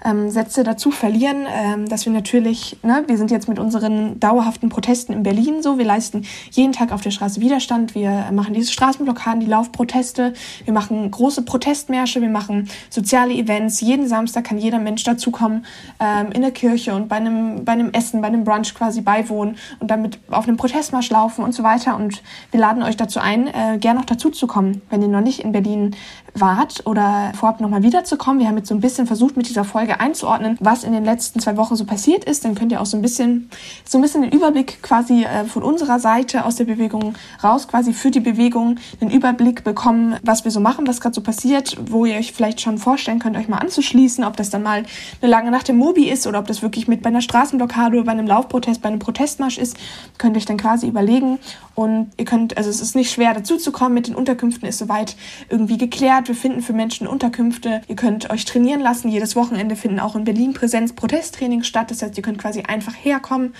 ähm, 0.04 0.30
Sätze 0.30 0.64
dazu 0.64 0.92
verlieren, 0.92 1.46
ähm, 1.48 1.88
dass 1.88 2.06
wir 2.06 2.14
natürlich, 2.14 2.78
ne, 2.84 3.04
wir 3.08 3.18
sind 3.18 3.32
jetzt 3.32 3.48
mit 3.48 3.60
unseren 3.60 4.20
dauerhaften 4.20 4.70
Protesten 4.70 5.14
in 5.14 5.24
Berlin 5.24 5.62
so, 5.62 5.78
wir 5.78 5.86
leisten 5.86 6.26
jeden 6.52 6.74
Tag 6.74 6.92
auf 6.92 7.02
der 7.02 7.12
Straße 7.12 7.42
Widerstand, 7.42 7.96
wir 7.96 8.30
machen 8.32 8.54
diese 8.54 8.72
Straßenblockaden, 8.72 9.40
die 9.40 9.48
Laufproteste, 9.48 10.34
wir 10.66 10.74
machen 10.74 11.10
große 11.10 11.44
Protestmärsche, 11.44 12.22
wir 12.22 12.30
machen 12.30 12.70
soziale 12.90 13.34
Events, 13.34 13.82
jeden 13.82 14.08
Samstag 14.08 14.46
kann 14.46 14.58
jeder 14.58 14.80
Mensch 14.80 15.04
dazukommen, 15.04 15.66
ähm, 16.00 16.32
in 16.32 16.42
der 16.42 16.52
Kirche 16.52 16.96
und 16.96 17.08
bei 17.08 17.18
einem, 17.18 17.66
bei 17.66 17.74
einem 17.74 17.92
Essen, 17.92 18.22
bei 18.22 18.28
einem 18.28 18.44
Brunch 18.44 18.74
quasi 18.74 19.02
beiwohnen 19.02 19.58
und 19.80 19.92
damit 19.92 20.20
auf 20.30 20.48
einem 20.48 20.58
Protestmarsch 20.58 21.10
laufen 21.10 21.44
und 21.44 21.54
so 21.54 21.64
weiter. 21.64 21.96
Und 21.96 22.22
wir 22.52 22.60
laden 22.60 22.84
euch 22.84 22.98
dazu 22.98 23.20
ein, 23.20 23.48
äh, 23.48 23.78
gerne 23.80 24.00
noch 24.00 24.06
dazu 24.06 24.30
zu 24.30 24.48
kommen, 24.48 24.82
wenn 24.90 25.02
ihr 25.02 25.08
noch 25.08 25.22
nicht 25.22 25.40
in 25.40 25.52
Berlin 25.52 25.96
wart 26.34 26.86
oder 26.86 27.32
vorhabt, 27.36 27.62
nochmal 27.62 27.84
wiederzukommen. 27.84 28.40
Wir 28.40 28.48
haben 28.48 28.58
jetzt 28.58 28.70
so 28.70 28.76
ein 28.76 28.82
bisschen 28.82 29.08
versucht, 29.08 29.38
mit 29.38 29.50
dieser 29.50 29.64
Folge 29.64 30.00
einzuordnen, 30.00 30.58
was 30.60 30.84
in 30.84 30.94
den 30.94 31.04
letzten 31.04 31.40
zwei 31.40 31.58
Wochen 31.58 31.76
so 31.76 31.86
passiert 31.86 32.24
ist. 32.26 32.46
Dann 32.46 32.56
könnt 32.56 32.72
ihr 32.72 32.82
auch 32.82 32.86
so 32.86 32.98
ein 32.98 33.02
bisschen, 33.02 33.50
so 33.86 33.98
ein 33.98 34.02
bisschen 34.02 34.22
den 34.22 34.32
Überblick 34.32 34.82
quasi 34.82 35.24
äh, 35.24 35.46
von 35.46 35.64
unserer 35.64 36.00
Seite 36.00 36.46
aus 36.46 36.56
der 36.56 36.66
Bewegung 36.66 37.16
raus, 37.44 37.68
quasi 37.68 37.94
für 37.94 38.12
die 38.12 38.20
Bewegung 38.20 38.78
den 39.02 39.10
Überblick 39.10 39.64
bekommen, 39.64 40.16
was 40.24 40.44
wir 40.44 40.52
so 40.52 40.60
machen, 40.60 40.88
was 40.88 41.02
gerade 41.02 41.16
so 41.16 41.22
passiert, 41.22 41.78
wo 41.90 42.06
ihr 42.06 42.16
euch 42.16 42.34
vielleicht 42.34 42.62
schon 42.62 42.78
vorstellen 42.78 43.20
könnt, 43.20 43.38
euch 43.38 43.48
mal 43.48 43.58
anzuschließen, 43.58 44.24
ob 44.24 44.38
das 44.38 44.50
dann 44.50 44.64
mal 44.64 44.84
eine 45.22 45.32
lange 45.32 45.52
Nacht 45.52 45.70
im 45.70 45.78
Mobi 45.78 46.10
ist 46.10 46.28
oder 46.28 46.40
ob 46.40 46.48
das 46.48 46.62
wirklich 46.62 46.88
mit 46.88 47.02
bei 47.02 47.10
einer 47.10 47.22
Straßenblockade 47.22 47.98
oder 47.98 48.06
bei 48.06 48.12
einem 48.12 48.28
Laufprotest, 48.28 48.82
bei 48.82 48.90
einem 48.90 49.00
Protestmarsch 49.00 49.58
ist, 49.58 49.78
könnt 50.18 50.36
ihr 50.36 50.40
euch 50.40 50.46
dann 50.46 50.58
quasi 50.58 50.88
überlegen. 50.88 51.40
Und 51.74 52.12
ihr 52.18 52.26
könnt, 52.26 52.58
also 52.58 52.70
es 52.70 52.82
ist 52.82 52.96
nicht 52.96 53.12
schwer 53.12 53.34
dazu 53.34 53.58
zu 53.58 53.72
kommen, 53.72 53.94
mit 53.94 54.08
den 54.08 54.16
Unterkünften 54.16 54.68
ist 54.68 54.78
soweit 54.78 55.16
irgendwie 55.50 55.78
geklärt. 55.78 56.21
Wir 56.28 56.36
finden 56.36 56.62
für 56.62 56.74
Menschen 56.74 57.08
Unterkünfte. 57.08 57.82
Ihr 57.88 57.96
könnt 57.96 58.30
euch 58.30 58.46
trainieren 58.46 58.82
lassen. 58.82 59.10
Jedes 59.10 59.36
Wochenende 59.36 59.76
finden 59.76 60.00
auch 60.00 60.16
in 60.16 60.24
Berlin 60.24 60.54
Präsenz-Protesttrainings 60.54 61.68
statt. 61.68 61.92
Das 61.92 62.02
heißt, 62.02 62.16
ihr 62.18 62.24
könnt 62.24 62.38
quasi 62.38 62.62
einfach 62.62 62.94
herkommen, 62.94 63.54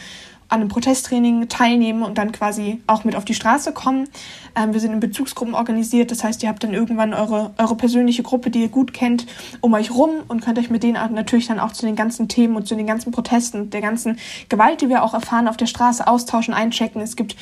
an 0.52 0.60
einem 0.60 0.68
Protesttraining 0.68 1.48
teilnehmen 1.48 2.04
und 2.04 2.18
dann 2.18 2.34
quasi 2.34 2.82
auch 2.86 3.06
mit 3.06 3.16
auf 3.16 3.24
die 3.24 3.34
Straße 3.34 3.72
kommen. 3.72 4.10
Ähm, 4.54 4.74
wir 4.74 4.82
sind 4.82 4.92
in 4.92 5.00
Bezugsgruppen 5.00 5.56
organisiert, 5.56 6.12
das 6.12 6.26
heißt, 6.26 6.44
ihr 6.44 6.50
habt 6.50 6.62
dann 6.62 6.74
irgendwann 6.74 7.14
eure, 7.14 7.54
eure 7.58 7.76
persönliche 7.76 8.22
Gruppe, 8.22 8.50
die 8.50 8.64
ihr 8.64 8.68
gut 8.68 8.94
kennt, 8.94 9.26
um 9.62 9.74
euch 9.74 9.92
rum 9.92 10.10
und 10.28 10.42
könnt 10.42 10.60
euch 10.60 10.70
mit 10.70 10.84
denen 10.84 10.98
natürlich 11.14 11.48
dann 11.48 11.60
auch 11.60 11.72
zu 11.72 11.86
den 11.86 11.96
ganzen 11.96 12.28
Themen 12.28 12.58
und 12.58 12.68
zu 12.68 12.76
den 12.76 12.86
ganzen 12.86 13.14
Protesten, 13.14 13.70
der 13.70 13.80
ganzen 13.80 14.18
Gewalt, 14.50 14.82
die 14.82 14.90
wir 14.90 15.04
auch 15.04 15.14
erfahren, 15.14 15.48
auf 15.48 15.56
der 15.56 15.68
Straße 15.68 16.06
austauschen, 16.06 16.54
einchecken. 16.54 17.02
Es 17.02 17.16
gibt 17.16 17.38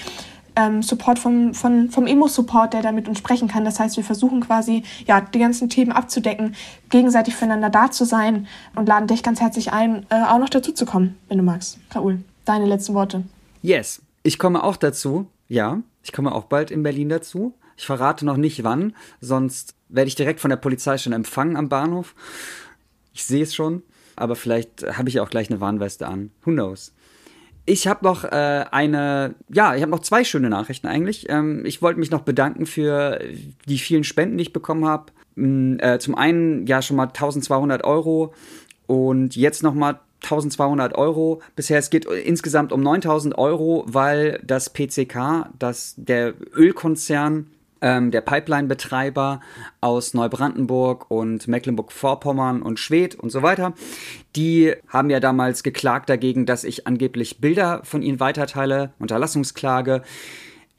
ähm, 0.56 0.82
Support 0.82 1.20
vom, 1.20 1.54
von, 1.54 1.90
vom 1.90 2.08
Emo-Support, 2.08 2.74
der 2.74 2.82
da 2.82 2.92
mit 2.92 3.08
uns 3.08 3.20
sprechen 3.20 3.48
kann. 3.48 3.66
Das 3.66 3.80
heißt, 3.80 3.98
wir 3.98 4.04
versuchen 4.04 4.42
quasi, 4.42 4.84
ja, 5.06 5.22
die 5.22 5.40
ganzen 5.40 5.70
Themen 5.70 5.92
abzudecken, 5.92 6.56
gegenseitig 6.90 7.36
füreinander 7.36 7.70
da 7.70 7.92
zu 7.92 8.06
sein 8.06 8.48
und 8.76 8.88
laden 8.88 9.08
dich 9.08 9.24
ganz 9.24 9.42
herzlich 9.42 9.72
ein, 9.72 10.06
äh, 10.10 10.24
auch 10.24 10.40
noch 10.40 10.50
dazu 10.50 10.72
zu 10.72 10.86
kommen, 10.86 11.18
wenn 11.28 11.38
du 11.38 11.44
magst. 11.44 11.80
Raoul, 11.92 12.24
deine 12.46 12.66
letzten 12.66 12.94
Worte. 12.94 13.24
Yes, 13.62 14.02
ich 14.24 14.40
komme 14.40 14.64
auch 14.64 14.78
dazu. 14.78 15.28
Ja, 15.48 15.82
ich 16.04 16.12
komme 16.12 16.34
auch 16.34 16.46
bald 16.46 16.72
in 16.72 16.84
Berlin 16.84 17.10
dazu. 17.10 17.54
Ich 17.78 17.86
verrate 17.86 18.26
noch 18.26 18.38
nicht 18.38 18.64
wann, 18.64 18.94
sonst 19.22 19.74
werde 19.88 20.10
ich 20.10 20.16
direkt 20.16 20.40
von 20.40 20.50
der 20.50 20.58
Polizei 20.58 20.98
schon 20.98 21.14
empfangen 21.14 21.56
am 21.56 21.70
Bahnhof. 21.70 22.14
Ich 23.14 23.24
sehe 23.24 23.44
es 23.44 23.56
schon, 23.56 23.84
aber 24.16 24.36
vielleicht 24.36 24.86
habe 24.98 25.10
ich 25.10 25.20
auch 25.20 25.30
gleich 25.30 25.50
eine 25.50 25.62
Warnweste 25.62 26.08
an. 26.08 26.32
Who 26.44 26.52
knows? 26.52 26.94
Ich 27.65 27.88
habe 27.88 28.04
noch 28.04 28.24
äh, 28.24 28.65
eine, 28.72 29.36
ja, 29.50 29.76
ich 29.76 29.82
habe 29.82 29.91
noch 29.91 30.00
zwei 30.00 30.24
schöne 30.24 30.50
Nachrichten 30.50 30.88
eigentlich. 30.88 31.30
Ähm, 31.30 31.65
ich 31.65 31.82
wollte 31.82 32.00
mich 32.00 32.12
noch 32.12 32.22
bedanken 32.22 32.65
für 32.65 33.19
die 33.67 33.78
vielen 33.78 34.04
Spenden, 34.04 34.38
die 34.38 34.43
ich 34.43 34.54
bekommen 34.54 34.86
habe. 34.86 35.12
Äh, 35.38 36.00
zum 36.00 36.15
einen 36.15 36.65
ja 36.65 36.82
schon 36.82 36.98
mal 36.98 37.08
1200 37.08 37.84
Euro 37.84 38.34
und 38.88 39.36
jetzt 39.36 39.63
noch 39.63 39.74
mal 39.74 40.00
1200 40.24 40.98
Euro. 40.98 41.41
Bisher 41.56 41.78
es 41.78 41.89
geht 41.89 42.06
insgesamt 42.06 42.74
um 42.74 42.82
9000 42.82 43.38
Euro, 43.38 43.84
weil 43.88 44.41
das 44.43 44.72
PCK, 44.74 45.50
das 45.58 45.93
der 45.98 46.34
Ölkonzern 46.56 47.48
ähm, 47.82 48.12
der 48.12 48.22
Pipeline-Betreiber 48.22 49.39
aus 49.82 50.13
Neubrandenburg 50.13 51.10
und 51.10 51.48
Mecklenburg-Vorpommern 51.48 52.62
und 52.62 52.80
Schwedt 52.80 53.15
und 53.15 53.32
so 53.32 53.42
weiter, 53.42 53.74
die 54.36 54.74
haben 54.88 55.10
ja 55.10 55.20
damals 55.20 55.63
geklagt 55.63 56.10
dagegen, 56.10 56.46
dass 56.46 56.63
ich 56.63 56.88
angeblich 56.88 57.39
Bilder 57.39 57.82
von 57.84 58.02
ihnen 58.02 58.20
weiterteile, 58.20 58.94
Unterlassungsklage. 59.00 60.04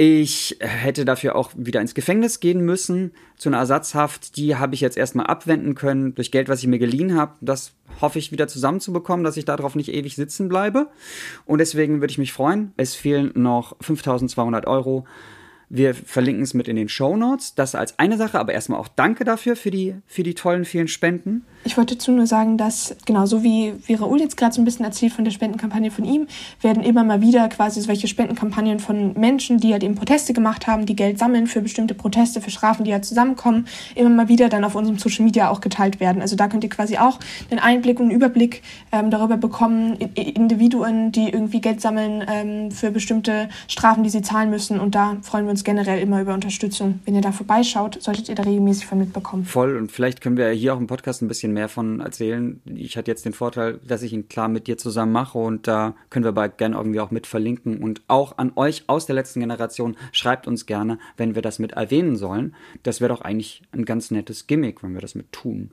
Ich 0.03 0.57
hätte 0.61 1.05
dafür 1.05 1.37
auch 1.37 1.51
wieder 1.55 1.83
ins 1.83 1.93
Gefängnis 1.93 2.41
gehen 2.41 2.65
müssen, 2.65 3.13
zu 3.37 3.51
einer 3.51 3.59
Ersatzhaft. 3.59 4.39
Die 4.39 4.57
habe 4.57 4.75
ich 4.75 4.81
jetzt 4.81 4.97
erstmal 4.97 5.27
abwenden 5.27 5.75
können 5.75 6.15
durch 6.15 6.31
Geld, 6.31 6.49
was 6.49 6.61
ich 6.61 6.69
mir 6.69 6.79
geliehen 6.79 7.19
habe. 7.19 7.35
Das 7.43 7.73
hoffe 8.01 8.19
ich 8.19 8.33
wieder 8.33 8.49
zusammenzubekommen, 8.49 9.25
dass 9.25 9.37
ich 9.37 9.45
darauf 9.45 9.75
nicht 9.75 9.93
ewig 9.93 10.17
sitzen 10.17 10.49
bleibe. 10.49 10.89
Und 11.45 11.59
deswegen 11.59 12.01
würde 12.01 12.13
ich 12.13 12.17
mich 12.17 12.33
freuen. 12.33 12.73
Es 12.79 12.95
fehlen 12.95 13.33
noch 13.35 13.77
5200 13.83 14.67
Euro. 14.67 15.05
Wir 15.73 15.95
verlinken 15.95 16.43
es 16.43 16.53
mit 16.53 16.67
in 16.67 16.75
den 16.75 16.89
Show 16.89 17.17
Notes. 17.17 17.55
Das 17.55 17.77
als 17.77 17.97
eine 18.01 18.17
Sache, 18.17 18.41
aber 18.41 18.53
erstmal 18.53 18.81
auch 18.81 18.89
danke 18.89 19.25
dafür, 19.25 19.55
für 19.55 19.71
die, 19.71 19.95
für 20.05 20.25
die 20.25 20.35
tollen 20.35 20.65
vielen 20.65 20.89
Spenden. 20.89 21.45
Ich 21.63 21.77
wollte 21.77 21.95
dazu 21.95 22.11
nur 22.11 22.27
sagen, 22.27 22.59
dass, 22.59 22.97
genau 23.07 23.25
so 23.27 23.45
wie, 23.45 23.75
wie 23.87 23.95
Raoul 23.95 24.19
jetzt 24.19 24.37
gerade 24.37 24.53
so 24.53 24.61
ein 24.61 24.65
bisschen 24.65 24.85
erzählt 24.85 25.13
von 25.13 25.25
der 25.25 25.31
Spendenkampagne 25.31 25.93
von 25.93 26.05
ihm, 26.05 26.27
werden 26.61 26.83
immer 26.83 27.05
mal 27.05 27.21
wieder 27.21 27.49
quasi 27.49 27.81
solche 27.83 28.09
Spendenkampagnen 28.09 28.81
von 28.81 29.13
Menschen, 29.13 29.59
die 29.59 29.73
halt 29.73 29.85
eben 29.85 29.95
Proteste 29.95 30.33
gemacht 30.33 30.67
haben, 30.67 30.87
die 30.87 30.97
Geld 30.97 31.21
sammeln 31.21 31.47
für 31.47 31.61
bestimmte 31.61 31.95
Proteste, 31.95 32.41
für 32.41 32.51
Strafen, 32.51 32.85
die 32.85 32.93
halt 32.93 33.05
zusammenkommen, 33.05 33.69
immer 33.95 34.11
mal 34.11 34.29
wieder 34.29 34.49
dann 34.49 34.65
auf 34.65 34.75
unserem 34.75 34.99
Social 34.99 35.25
Media 35.25 35.51
auch 35.51 35.61
geteilt 35.61 36.01
werden. 36.01 36.21
Also 36.21 36.35
da 36.35 36.49
könnt 36.49 36.65
ihr 36.65 36.71
quasi 36.71 36.99
auch 36.99 37.21
den 37.53 37.61
Einblick 37.61 38.01
und 38.01 38.07
einen 38.07 38.17
Überblick 38.17 38.63
ähm, 38.91 39.11
darüber 39.11 39.37
bekommen, 39.37 39.99
Individuen, 40.15 41.13
die 41.13 41.29
irgendwie 41.29 41.61
Geld 41.61 41.81
sammeln 41.81 42.25
ähm, 42.27 42.73
für 42.73 42.91
bestimmte 42.91 43.49
Strafen, 43.69 44.03
die 44.03 44.11
sie 44.11 44.23
zahlen 44.23 44.51
müssen. 44.51 44.81
Und 44.81 44.97
da 44.97 45.19
freuen 45.23 45.45
wir 45.45 45.51
uns 45.51 45.60
generell 45.65 46.01
immer 46.01 46.23
über 46.23 46.35
Unterstützung. 46.35 47.01
Wenn 47.05 47.17
ihr 47.17 47.23
da 47.23 47.33
vorbeischaut, 47.33 48.01
solltet 48.01 48.29
ihr 48.29 48.35
da 48.35 48.45
regelmäßig 48.45 48.87
von 48.87 48.99
mitbekommen. 48.99 49.45
Voll. 49.45 49.77
Und 49.77 49.91
vielleicht 49.91 50.21
können 50.21 50.37
wir 50.37 50.49
hier 50.51 50.75
auch 50.75 50.79
im 50.79 50.87
Podcast 50.87 51.23
ein 51.23 51.29
bisschen 51.29 51.41
bisschen 51.41 51.55
mehr 51.55 51.69
von 51.69 52.01
erzählen. 52.01 52.61
Ich 52.67 52.97
hatte 52.97 53.11
jetzt 53.11 53.25
den 53.25 53.33
Vorteil, 53.33 53.81
dass 53.87 54.03
ich 54.03 54.13
ihn 54.13 54.29
klar 54.29 54.49
mit 54.49 54.67
dir 54.67 54.77
zusammen 54.77 55.13
mache 55.13 55.39
und 55.39 55.67
da 55.67 55.95
können 56.11 56.25
wir 56.25 56.33
bald 56.33 56.59
gerne 56.59 56.77
irgendwie 56.77 57.01
auch 57.01 57.11
mit 57.11 57.27
verlinken. 57.27 57.79
Und 57.79 58.03
auch 58.09 58.39
an 58.39 58.53
euch 58.57 58.85
aus 58.87 59.07
der 59.07 59.15
letzten 59.15 59.41
Generation, 59.41 59.97
schreibt 60.13 60.47
uns 60.47 60.67
gerne, 60.67 60.99
wenn 61.17 61.35
wir 61.35 61.43
das 61.43 61.59
mit 61.59 61.73
erwähnen 61.73 62.17
sollen. 62.17 62.55
Das 62.83 63.01
wäre 63.01 63.09
doch 63.09 63.23
eigentlich 63.23 63.63
ein 63.73 63.85
ganz 63.85 64.11
nettes 64.11 64.47
Gimmick, 64.47 64.83
wenn 64.83 64.95
wir 64.95 65.01
das 65.01 65.15
mit 65.15 65.33
tun. 65.33 65.71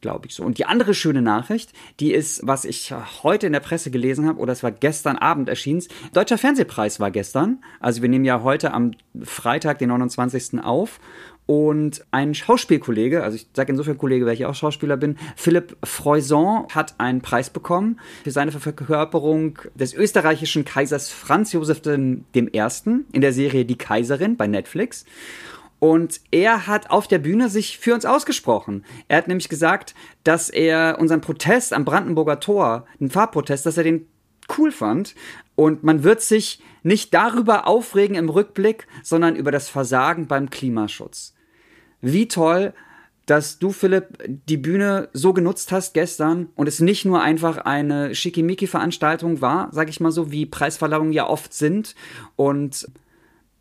Glaube 0.00 0.26
ich 0.26 0.34
so. 0.34 0.42
Und 0.42 0.58
die 0.58 0.66
andere 0.66 0.94
schöne 0.94 1.22
Nachricht, 1.22 1.72
die 2.00 2.12
ist, 2.12 2.46
was 2.46 2.64
ich 2.64 2.92
heute 3.22 3.46
in 3.46 3.52
der 3.52 3.60
Presse 3.60 3.90
gelesen 3.90 4.26
habe, 4.26 4.38
oder 4.38 4.52
es 4.52 4.62
war 4.62 4.72
gestern 4.72 5.16
Abend 5.16 5.48
erschienen. 5.48 5.82
Deutscher 6.12 6.38
Fernsehpreis 6.38 7.00
war 7.00 7.10
gestern. 7.10 7.62
Also 7.80 8.02
wir 8.02 8.08
nehmen 8.08 8.24
ja 8.24 8.42
heute 8.42 8.72
am 8.72 8.92
Freitag, 9.22 9.78
den 9.78 9.88
29. 9.88 10.60
auf. 10.62 11.00
Und 11.46 12.04
ein 12.12 12.34
Schauspielkollege, 12.34 13.24
also 13.24 13.34
ich 13.34 13.48
sage 13.54 13.72
insofern 13.72 13.98
Kollege, 13.98 14.24
weil 14.24 14.34
ich 14.34 14.46
auch 14.46 14.54
Schauspieler 14.54 14.96
bin, 14.96 15.16
Philipp 15.34 15.76
Freuson 15.82 16.68
hat 16.72 16.94
einen 16.98 17.22
Preis 17.22 17.50
bekommen 17.50 17.98
für 18.22 18.30
seine 18.30 18.52
Verkörperung 18.52 19.58
des 19.74 19.92
österreichischen 19.92 20.64
Kaisers 20.64 21.10
Franz 21.10 21.52
Josef 21.52 21.82
I. 21.84 22.22
in 22.34 23.20
der 23.20 23.32
Serie 23.32 23.64
Die 23.64 23.76
Kaiserin 23.76 24.36
bei 24.36 24.46
Netflix. 24.46 25.04
Und 25.80 26.20
er 26.30 26.66
hat 26.66 26.90
auf 26.90 27.08
der 27.08 27.18
Bühne 27.18 27.48
sich 27.48 27.78
für 27.78 27.94
uns 27.94 28.04
ausgesprochen. 28.04 28.84
Er 29.08 29.16
hat 29.16 29.28
nämlich 29.28 29.48
gesagt, 29.48 29.94
dass 30.22 30.50
er 30.50 30.98
unseren 31.00 31.22
Protest 31.22 31.72
am 31.72 31.86
Brandenburger 31.86 32.38
Tor, 32.38 32.86
den 33.00 33.10
Farbprotest, 33.10 33.66
dass 33.66 33.78
er 33.78 33.84
den 33.84 34.06
cool 34.56 34.70
fand. 34.70 35.14
Und 35.56 35.82
man 35.82 36.04
wird 36.04 36.20
sich 36.20 36.62
nicht 36.82 37.14
darüber 37.14 37.66
aufregen 37.66 38.14
im 38.14 38.28
Rückblick, 38.28 38.86
sondern 39.02 39.36
über 39.36 39.50
das 39.50 39.68
Versagen 39.68 40.26
beim 40.26 40.50
Klimaschutz. 40.50 41.34
Wie 42.02 42.28
toll, 42.28 42.74
dass 43.26 43.58
du, 43.58 43.70
Philipp, 43.70 44.18
die 44.48 44.56
Bühne 44.56 45.08
so 45.12 45.32
genutzt 45.32 45.72
hast 45.72 45.94
gestern 45.94 46.48
und 46.56 46.66
es 46.66 46.80
nicht 46.80 47.04
nur 47.04 47.22
einfach 47.22 47.58
eine 47.58 48.14
Schickimicki-Veranstaltung 48.14 49.40
war, 49.40 49.68
sag 49.72 49.88
ich 49.88 50.00
mal 50.00 50.10
so, 50.10 50.32
wie 50.32 50.46
Preisverleihungen 50.46 51.12
ja 51.12 51.26
oft 51.26 51.54
sind 51.54 51.94
und 52.36 52.88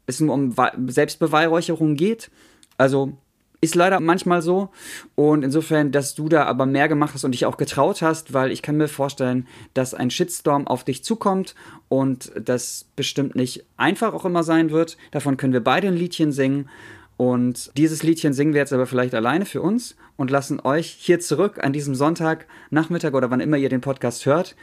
es 0.10 0.20
nur 0.20 0.34
um 0.34 0.56
Selbstbeweihräucherung 0.88 1.96
geht. 1.96 2.30
Also 2.78 3.18
ist 3.62 3.76
leider 3.76 4.00
manchmal 4.00 4.42
so. 4.42 4.70
Und 5.16 5.44
insofern, 5.44 5.92
dass 5.92 6.16
du 6.16 6.30
da 6.30 6.46
aber 6.46 6.66
mehr 6.66 6.88
gemacht 6.88 7.14
hast 7.14 7.24
und 7.24 7.34
dich 7.34 7.46
auch 7.46 7.58
getraut 7.58 8.02
hast, 8.02 8.34
weil 8.34 8.52
ich 8.52 8.62
kann 8.62 8.78
mir 8.78 8.88
vorstellen, 8.88 9.48
dass 9.74 9.94
ein 9.94 10.12
Shitstorm 10.12 10.68
auf 10.68 10.84
dich 10.84 11.04
zukommt 11.04 11.56
und 11.90 12.32
das 12.42 12.86
bestimmt 12.96 13.36
nicht 13.36 13.66
einfach 13.78 14.14
auch 14.14 14.26
immer 14.26 14.44
sein 14.44 14.72
wird. 14.72 14.98
Davon 15.12 15.38
können 15.38 15.54
wir 15.54 15.64
beide 15.64 15.88
ein 15.88 15.98
Liedchen 15.98 16.32
singen. 16.32 16.70
Und 17.18 17.72
dieses 17.76 18.02
Liedchen 18.02 18.32
singen 18.32 18.54
wir 18.54 18.62
jetzt 18.62 18.72
aber 18.72 18.86
vielleicht 18.86 19.14
alleine 19.14 19.46
für 19.46 19.62
uns 19.62 19.98
und 20.16 20.32
lassen 20.32 20.62
euch 20.62 20.88
hier 20.88 21.20
zurück 21.20 21.62
an 21.62 21.74
diesem 21.74 21.94
Sonntagnachmittag 21.94 23.14
oder 23.14 23.30
wann 23.30 23.42
immer 23.42 23.58
ihr 23.58 23.68
den 23.68 23.82
Podcast 23.82 24.26
hört. 24.26 24.56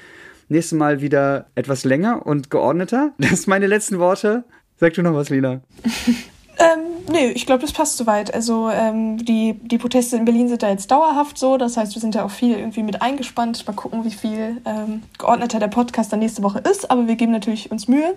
Nächstes 0.48 0.78
Mal 0.78 1.02
wieder 1.02 1.50
etwas 1.54 1.85
länger 1.85 2.24
und 2.24 2.50
geordneter. 2.50 3.12
Das 3.18 3.42
sind 3.42 3.48
meine 3.48 3.66
letzten 3.66 3.98
Worte. 3.98 4.44
Sag 4.78 4.94
du 4.94 5.02
noch 5.02 5.14
was, 5.14 5.30
Lila. 5.30 5.60
Ähm, 6.58 6.80
nee, 7.10 7.28
ich 7.32 7.44
glaube, 7.44 7.60
das 7.60 7.72
passt 7.72 7.96
soweit. 7.98 8.32
Also 8.32 8.70
ähm, 8.70 9.18
die, 9.18 9.54
die 9.62 9.78
Proteste 9.78 10.16
in 10.16 10.24
Berlin 10.24 10.48
sind 10.48 10.62
da 10.62 10.70
jetzt 10.70 10.90
dauerhaft 10.90 11.38
so. 11.38 11.58
Das 11.58 11.76
heißt, 11.76 11.94
wir 11.94 12.00
sind 12.00 12.14
ja 12.14 12.24
auch 12.24 12.30
viel 12.30 12.56
irgendwie 12.56 12.82
mit 12.82 13.02
eingespannt. 13.02 13.66
Mal 13.66 13.74
gucken, 13.74 14.04
wie 14.04 14.10
viel 14.10 14.60
ähm, 14.64 15.02
geordneter 15.18 15.58
der 15.58 15.68
Podcast 15.68 16.12
dann 16.12 16.20
nächste 16.20 16.42
Woche 16.42 16.60
ist. 16.60 16.90
Aber 16.90 17.08
wir 17.08 17.16
geben 17.16 17.32
natürlich 17.32 17.70
uns 17.70 17.88
Mühe 17.88 18.14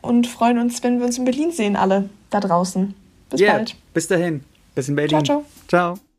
und 0.00 0.26
freuen 0.26 0.58
uns, 0.58 0.82
wenn 0.82 0.98
wir 0.98 1.06
uns 1.06 1.18
in 1.18 1.24
Berlin 1.24 1.50
sehen, 1.50 1.76
alle 1.76 2.08
da 2.30 2.40
draußen. 2.40 2.94
Bis 3.30 3.40
yeah. 3.40 3.54
bald. 3.54 3.74
Bis 3.94 4.06
dahin. 4.06 4.44
Bis 4.74 4.88
in 4.88 4.94
Berlin. 4.94 5.24
Ciao, 5.24 5.44
ciao. 5.68 5.94
Ciao. 5.94 6.11